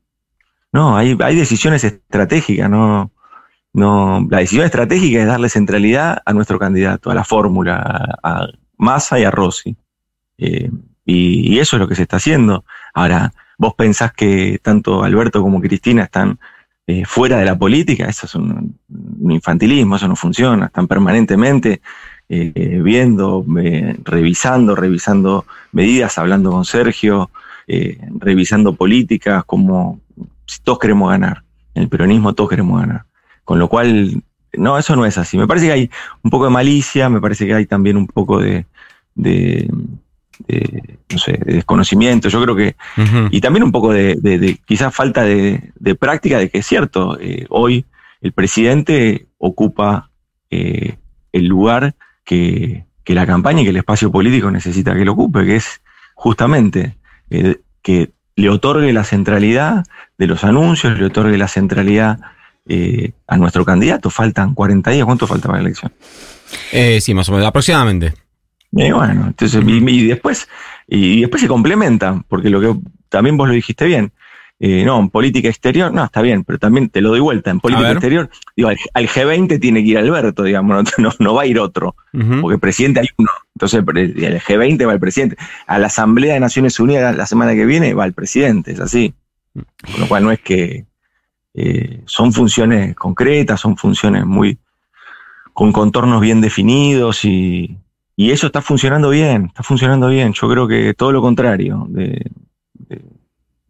No, 0.73 0.97
hay, 0.97 1.17
decisiones 1.17 1.83
estratégicas, 1.85 2.71
no. 2.71 3.11
no, 3.73 4.27
la 4.31 4.39
decisión 4.39 4.65
estratégica 4.65 5.21
es 5.21 5.27
darle 5.27 5.49
centralidad 5.49 6.23
a 6.25 6.33
nuestro 6.33 6.59
candidato, 6.59 7.11
a 7.11 7.15
la 7.15 7.25
fórmula, 7.25 8.19
a, 8.23 8.47
Massa 8.79 9.19
y 9.19 9.25
a 9.25 9.31
Rossi. 9.31 9.77
Eh, 10.39 10.71
y, 11.05 11.59
eso 11.59 11.77
es 11.77 11.81
lo 11.81 11.89
que 11.89 11.97
se 11.97 12.03
está 12.03 12.17
haciendo. 12.17 12.65
Ahora, 12.95 13.33
vos 13.59 13.75
pensás 13.75 14.13
que 14.13 14.61
tanto 14.63 15.03
Alberto 15.03 15.43
como 15.43 15.61
Cristina 15.61 16.05
están 16.05 16.39
eh, 16.87 17.05
fuera 17.05 17.39
de 17.39 17.45
la 17.45 17.59
política, 17.59 18.07
eso 18.07 18.27
es 18.27 18.35
un, 18.37 18.79
infantilismo, 19.29 19.97
eso 19.97 20.09
no 20.09 20.17
funciona, 20.17 20.67
están 20.67 20.87
permanentemente 20.87 21.81
eh, 22.35 22.81
viendo, 22.83 23.45
revisando, 24.05 24.75
revisando 24.75 25.45
medidas, 25.73 26.17
hablando 26.19 26.51
con 26.51 26.65
Sergio, 26.65 27.31
revisando 28.19 28.75
políticas, 28.75 29.45
como 29.45 30.01
si 30.47 30.61
todos 30.63 30.79
queremos 30.79 31.11
ganar. 31.11 31.43
En 31.75 31.83
el 31.85 31.89
peronismo 31.89 32.35
todos 32.35 32.51
queremos 32.51 32.81
ganar. 32.81 33.05
Con 33.45 33.59
lo 33.59 33.69
cual, 33.69 34.23
no, 34.55 34.79
eso 34.79 34.97
no 34.97 35.07
es 35.07 35.19
así. 35.19 35.37
Me 35.37 35.47
parece 35.47 35.67
que 35.67 35.73
hay 35.73 35.91
un 36.23 36.31
poco 36.31 36.45
de 36.45 36.51
malicia, 36.51 37.09
me 37.09 37.21
parece 37.21 37.47
que 37.47 37.55
hay 37.55 37.67
también 37.67 37.97
un 37.97 38.07
poco 38.07 38.41
de, 38.41 38.67
de, 39.15 39.69
no 41.11 41.19
sé, 41.19 41.33
de 41.33 41.55
desconocimiento. 41.55 42.29
Yo 42.29 42.43
creo 42.43 42.57
que, 42.57 42.77
y 43.31 43.41
también 43.41 43.63
un 43.63 43.73
poco 43.73 43.93
de, 43.93 44.17
de 44.17 44.59
quizás 44.65 44.95
falta 44.95 45.23
de, 45.23 45.73
práctica 45.99 46.39
de 46.39 46.49
que 46.51 46.59
es 46.59 46.67
cierto, 46.67 47.19
eh, 47.21 47.47
hoy 47.49 47.85
el 48.21 48.33
presidente 48.33 49.27
ocupa 49.39 50.11
eh, 50.51 50.97
el 51.33 51.47
lugar 51.47 51.95
que, 52.33 52.85
que, 53.05 53.15
la 53.15 53.27
campaña 53.27 53.61
y 53.61 53.65
que 53.65 53.71
el 53.71 53.77
espacio 53.77 54.11
político 54.11 54.51
necesita 54.51 54.95
que 54.95 55.05
lo 55.05 55.13
ocupe, 55.13 55.45
que 55.45 55.57
es 55.57 55.83
justamente 56.15 56.97
eh, 57.31 57.61
que 57.83 58.11
le 58.37 58.49
otorgue 58.49 58.93
la 58.93 59.05
centralidad 59.05 59.85
de 60.17 60.27
los 60.27 60.45
anuncios, 60.45 60.99
le 60.99 61.07
otorgue 61.07 61.37
la 61.37 61.49
centralidad 61.49 62.21
eh, 62.67 63.13
a 63.27 63.37
nuestro 63.37 63.65
candidato. 63.65 64.09
Faltan 64.09 64.55
40 64.55 64.91
días. 64.91 65.05
¿Cuánto 65.05 65.27
falta 65.27 65.49
para 65.49 65.59
la 65.59 65.67
elección? 65.67 65.93
Eh, 66.73 67.01
sí, 67.01 67.13
más 67.13 67.29
o 67.29 67.33
menos, 67.33 67.47
aproximadamente. 67.47 68.15
Y 68.73 68.91
bueno, 68.91 69.27
entonces, 69.27 69.63
y, 69.67 70.07
después, 70.07 70.49
y 70.89 71.21
después 71.21 71.43
se 71.43 71.49
complementan, 71.49 72.23
porque 72.23 72.49
lo 72.49 72.61
que 72.61 72.75
también 73.11 73.37
vos 73.37 73.47
lo 73.47 73.55
dijiste 73.55 73.85
bien. 73.85 74.13
Eh, 74.65 74.85
no, 74.85 75.01
en 75.01 75.11
política 75.11 75.49
exterior, 75.49 75.93
no, 75.93 76.05
está 76.05 76.23
bien, 76.23 76.45
pero 76.45 76.57
también 76.57 76.89
te 76.89 77.01
lo 77.01 77.09
doy 77.09 77.19
vuelta. 77.19 77.51
En 77.51 77.59
política 77.59 77.91
exterior, 77.91 78.31
digo, 78.57 78.69
al, 78.69 79.09
G20 79.09 79.61
tiene 79.61 79.83
que 79.83 79.89
ir 79.89 79.99
Alberto, 79.99 80.45
digamos, 80.45 80.85
no, 81.19 81.35
va 81.35 81.43
a 81.43 81.47
ir 81.47 81.59
otro, 81.59 81.97
porque 82.41 82.59
presidente 82.59 83.01
hay 83.01 83.09
uno. 83.19 83.29
Entonces, 83.57 83.81
el 83.81 84.41
G20 84.41 84.87
va 84.87 84.93
el 84.93 85.01
presidente. 85.01 85.37
A 85.67 85.81
la 85.81 85.89
Asamblea 85.89 86.35
de 86.35 86.41
Naciones 86.41 86.79
Unidas 86.79 87.17
la 87.17 87.27
semana 87.27 87.55
que 87.55 87.67
viene 87.67 87.93
va 87.93 88.05
el 88.05 88.13
presidente, 88.13 88.71
es 88.71 88.79
así. 88.79 89.13
Con 89.53 90.01
lo 90.01 90.07
cual 90.07 90.23
no 90.23 90.31
es 90.31 90.39
que 90.39 90.87
eh, 91.55 92.03
son 92.05 92.33
funciones 92.33 92.95
concretas, 92.95 93.61
son 93.61 93.77
funciones 93.77 94.25
muy 94.25 94.59
con 95.53 95.73
contornos 95.73 96.21
bien 96.21 96.41
definidos 96.41 97.25
y, 97.25 97.79
eso 98.17 98.47
está 98.47 98.63
funcionando 98.63 99.11
bien, 99.11 99.47
está 99.47 99.65
funcionando 99.65 100.07
bien. 100.07 100.33
Yo 100.35 100.49
creo 100.49 100.69
que 100.69 100.95
todo 100.95 101.11
lo 101.11 101.21
contrario 101.21 101.87
de, 101.89 102.31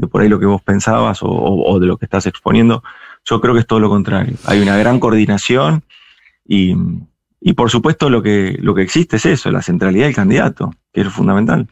por 0.07 0.23
ahí 0.23 0.29
lo 0.29 0.39
que 0.39 0.47
vos 0.47 0.63
pensabas 0.63 1.21
o, 1.23 1.79
de 1.81 1.87
lo 1.87 1.97
que 1.97 2.07
estás 2.07 2.27
exponiendo, 2.27 2.83
yo 3.25 3.41
creo 3.41 3.55
que 3.55 3.61
es 3.61 3.67
todo 3.67 3.81
lo 3.81 3.89
contrario. 3.89 4.37
Hay 4.47 4.61
una 4.61 4.77
gran 4.77 5.01
coordinación 5.01 5.83
y, 6.47 6.75
y 7.41 7.53
por 7.55 7.71
supuesto 7.71 8.11
lo 8.11 8.23
que, 8.23 8.57
lo 8.61 8.75
que 8.75 8.83
existe 8.83 9.17
es 9.17 9.27
eso, 9.27 9.51
la 9.51 9.63
centralidad 9.63 10.07
del 10.07 10.15
candidato, 10.15 10.73
que 10.93 11.03
es 11.03 11.09
fundamental. 11.09 11.69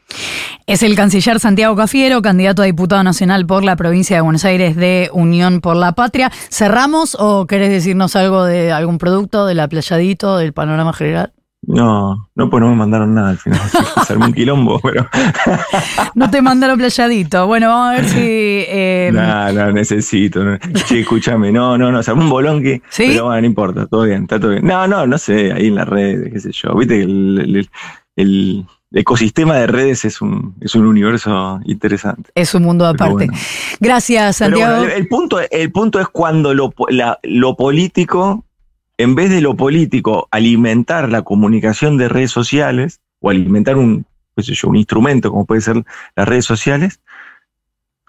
Es 0.66 0.82
el 0.82 0.94
canciller 0.94 1.40
Santiago 1.40 1.74
Cafiero, 1.76 2.22
candidato 2.22 2.62
a 2.62 2.66
diputado 2.66 3.02
nacional 3.02 3.46
por 3.46 3.64
la 3.64 3.76
provincia 3.76 4.16
de 4.16 4.22
Buenos 4.22 4.44
Aires 4.44 4.76
de 4.76 5.10
Unión 5.12 5.60
por 5.60 5.76
la 5.76 5.92
Patria. 5.92 6.30
¿Cerramos 6.50 7.16
o 7.18 7.46
querés 7.46 7.70
decirnos 7.70 8.16
algo 8.16 8.44
de 8.44 8.72
algún 8.72 8.98
producto, 8.98 9.46
de 9.46 9.54
la 9.54 9.68
playadito, 9.68 10.36
del 10.36 10.52
panorama 10.52 10.92
general? 10.92 11.32
No, 11.62 12.30
no, 12.34 12.48
pues 12.48 12.60
no 12.62 12.70
me 12.70 12.76
mandaron 12.76 13.14
nada 13.14 13.30
al 13.30 13.38
final. 13.38 13.60
Se 14.06 14.16
un 14.16 14.32
quilombo, 14.32 14.80
pero. 14.80 15.06
no 16.14 16.30
te 16.30 16.40
mandaron 16.40 16.78
playadito. 16.78 17.46
Bueno, 17.46 17.68
vamos 17.68 17.88
a 17.88 18.00
ver 18.00 18.08
si. 18.08 18.18
Eh... 18.18 19.10
No, 19.12 19.52
no, 19.52 19.72
necesito. 19.72 20.40
Sí, 20.86 21.00
escúchame. 21.00 21.52
No, 21.52 21.76
no, 21.76 21.92
no. 21.92 22.02
Se 22.02 22.10
armó 22.10 22.22
un 22.22 22.30
bolón 22.30 22.62
que. 22.62 22.80
¿Sí? 22.88 23.08
Pero 23.08 23.26
bueno, 23.26 23.42
no 23.42 23.46
importa, 23.46 23.86
todo 23.86 24.04
bien, 24.04 24.22
está 24.22 24.40
todo 24.40 24.52
bien. 24.52 24.66
No, 24.66 24.86
no, 24.88 25.06
no 25.06 25.18
sé, 25.18 25.52
ahí 25.52 25.66
en 25.66 25.74
las 25.74 25.88
redes, 25.88 26.32
qué 26.32 26.40
sé 26.40 26.50
yo. 26.52 26.74
Viste 26.74 26.96
que 26.96 27.02
el, 27.02 27.68
el, 28.16 28.66
ecosistema 28.92 29.54
de 29.56 29.68
redes 29.68 30.04
es 30.04 30.20
un, 30.20 30.56
es 30.60 30.74
un 30.74 30.86
universo 30.86 31.60
interesante. 31.64 32.30
Es 32.34 32.54
un 32.54 32.64
mundo 32.64 32.86
aparte. 32.86 33.28
Gracias, 33.78 34.38
Santiago. 34.38 34.84
el, 34.84 35.06
punto, 35.06 35.38
el 35.48 35.70
punto 35.70 36.00
es 36.00 36.08
cuando 36.08 36.54
lo, 36.54 36.72
lo 37.22 37.56
político 37.56 38.44
en 39.02 39.14
vez 39.14 39.30
de 39.30 39.40
lo 39.40 39.56
político, 39.56 40.28
alimentar 40.30 41.08
la 41.08 41.22
comunicación 41.22 41.96
de 41.96 42.10
redes 42.10 42.30
sociales 42.30 43.00
o 43.20 43.30
alimentar 43.30 43.78
un, 43.78 44.04
un 44.36 44.76
instrumento 44.76 45.30
como 45.30 45.46
puede 45.46 45.62
ser 45.62 45.84
las 46.16 46.28
redes 46.28 46.44
sociales, 46.44 47.00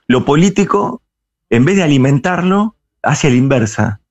lo 0.08 0.26
político, 0.26 1.02
en 1.50 1.64
vez 1.64 1.78
de 1.78 1.84
alimentarlo, 1.84 2.76
hace 3.04 3.30
la 3.30 3.38
inversa. 3.38 4.02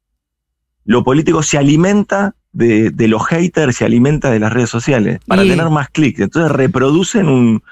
Lo 0.87 1.05
político 1.05 1.43
se 1.43 1.59
alimenta 1.59 2.35
de, 2.53 2.91
los 3.09 3.27
haters, 3.27 3.77
se 3.77 3.85
alimenta 3.85 4.31
de 4.31 4.39
las 4.39 4.51
redes 4.51 4.71
sociales 4.71 5.21
para 5.27 5.43
tener 5.43 5.69
más 5.69 5.91
clics. 5.91 6.21
Entonces 6.21 6.51
reproducen 6.51 7.29
un, 7.29 7.63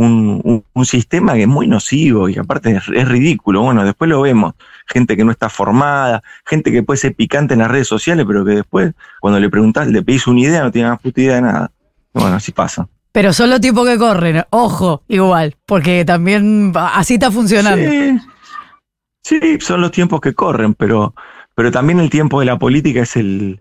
un, 0.00 0.84
sistema 0.84 1.34
que 1.34 1.42
es 1.42 1.48
muy 1.48 1.68
nocivo 1.68 2.28
y 2.28 2.38
aparte 2.38 2.76
es, 2.76 3.08
ridículo. 3.08 3.62
Bueno, 3.62 3.84
después 3.84 4.08
lo 4.08 4.20
vemos. 4.22 4.54
Gente 4.86 5.16
que 5.16 5.24
no 5.24 5.30
está 5.30 5.48
formada, 5.48 6.22
gente 6.46 6.72
que 6.72 6.82
puede 6.82 6.98
ser 6.98 7.14
picante 7.14 7.54
en 7.54 7.60
las 7.60 7.70
redes 7.70 7.88
sociales, 7.88 8.24
pero 8.26 8.44
que 8.44 8.52
después, 8.52 8.94
cuando 9.20 9.38
le 9.38 9.50
preguntás, 9.50 9.88
le 9.88 10.02
pedís 10.02 10.26
una 10.26 10.40
idea, 10.40 10.62
no 10.62 10.72
tiene 10.72 10.88
más 10.88 11.00
puta 11.00 11.20
idea 11.20 11.34
de 11.36 11.42
nada. 11.42 11.70
Bueno, 12.14 12.36
así 12.36 12.52
pasa. 12.52 12.88
Pero 13.12 13.32
son 13.32 13.50
los 13.50 13.60
tipos 13.60 13.86
que 13.86 13.98
corren, 13.98 14.44
ojo, 14.50 15.02
igual, 15.08 15.56
porque 15.66 16.04
también 16.04 16.72
así 16.74 17.14
está 17.14 17.30
funcionando. 17.30 17.90
Sí, 19.22 19.58
son 19.60 19.80
los 19.80 19.90
tiempos 19.90 20.20
que 20.20 20.32
corren, 20.32 20.74
pero, 20.74 21.14
pero 21.54 21.70
también 21.70 22.00
el 22.00 22.08
tiempo 22.08 22.40
de 22.40 22.46
la 22.46 22.58
política 22.58 23.02
es 23.02 23.16
el, 23.16 23.60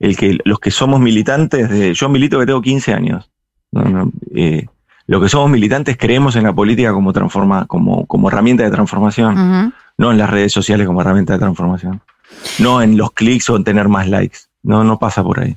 el 0.00 0.16
que 0.16 0.38
los 0.44 0.58
que 0.58 0.70
somos 0.70 1.00
militantes, 1.00 1.68
de, 1.70 1.94
yo 1.94 2.08
milito 2.08 2.40
que 2.40 2.46
tengo 2.46 2.62
15 2.62 2.92
años. 2.92 3.30
No, 3.70 3.84
no, 3.84 4.12
eh, 4.34 4.66
lo 5.06 5.20
que 5.20 5.28
somos 5.28 5.50
militantes 5.50 5.96
creemos 5.96 6.36
en 6.36 6.44
la 6.44 6.52
política 6.52 6.92
como, 6.92 7.12
transforma, 7.12 7.66
como, 7.66 8.06
como 8.06 8.28
herramienta 8.28 8.64
de 8.64 8.70
transformación, 8.70 9.72
no 9.98 10.10
en 10.10 10.18
las 10.18 10.30
redes 10.30 10.52
sociales 10.52 10.86
como 10.86 11.00
herramienta 11.00 11.34
de 11.34 11.38
transformación, 11.38 12.00
no 12.58 12.82
en 12.82 12.96
los 12.96 13.12
clics 13.12 13.48
o 13.50 13.56
en 13.56 13.64
tener 13.64 13.88
más 13.88 14.08
likes. 14.08 14.38
No, 14.62 14.82
no 14.82 14.98
pasa 14.98 15.22
por 15.22 15.40
ahí. 15.40 15.56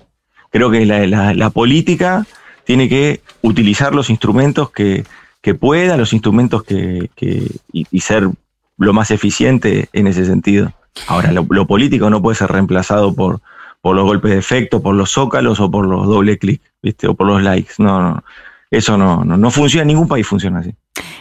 Creo 0.52 0.70
que 0.70 0.86
la, 0.86 1.50
política 1.50 2.26
tiene 2.64 2.88
que 2.88 3.22
utilizar 3.42 3.96
los 3.96 4.12
instrumentos 4.12 4.70
que, 4.70 5.04
que 5.42 5.56
pueda, 5.56 5.98
los 5.98 6.14
instrumentos 6.14 6.64
que, 6.64 7.10
que 7.16 7.48
y, 7.72 8.00
ser 8.02 8.30
lo 8.78 8.94
más 8.94 9.10
eficiente 9.10 9.90
en 9.94 10.06
ese 10.06 10.26
sentido. 10.26 10.72
Ahora, 11.08 11.32
lo, 11.32 11.66
político 11.66 12.10
no 12.12 12.22
puede 12.22 12.36
ser 12.36 12.52
reemplazado 12.52 13.16
por, 13.16 13.42
por 13.82 13.96
los 13.96 14.06
golpes 14.06 14.32
de 14.32 14.38
efecto, 14.38 14.82
por 14.82 14.94
los 14.94 15.12
zócalos 15.12 15.60
o 15.60 15.72
por 15.72 15.88
los 15.88 16.06
doble 16.06 16.38
clic, 16.38 16.62
¿viste? 16.84 17.08
O 17.08 17.16
por 17.16 17.26
los 17.26 17.42
likes. 17.42 17.74
No, 17.80 18.00
no. 18.00 18.24
Eso 18.72 18.98
no, 18.98 19.24
no, 19.24 19.38
no 19.38 19.52
funciona, 19.52 19.86
ningún 19.86 20.08
país 20.08 20.28
funciona 20.28 20.60
así. 20.60 20.76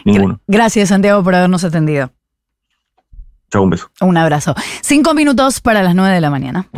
Ninguno. 0.05 0.39
Gracias, 0.47 0.89
Santiago, 0.89 1.23
por 1.23 1.35
habernos 1.35 1.63
atendido. 1.63 2.11
Chao, 3.51 3.63
un 3.63 3.71
beso. 3.71 3.89
Un 4.01 4.17
abrazo. 4.17 4.53
Cinco 4.81 5.13
minutos 5.13 5.59
para 5.59 5.81
las 5.81 5.95
nueve 5.95 6.13
de 6.13 6.21
la 6.21 6.29
mañana. 6.29 6.69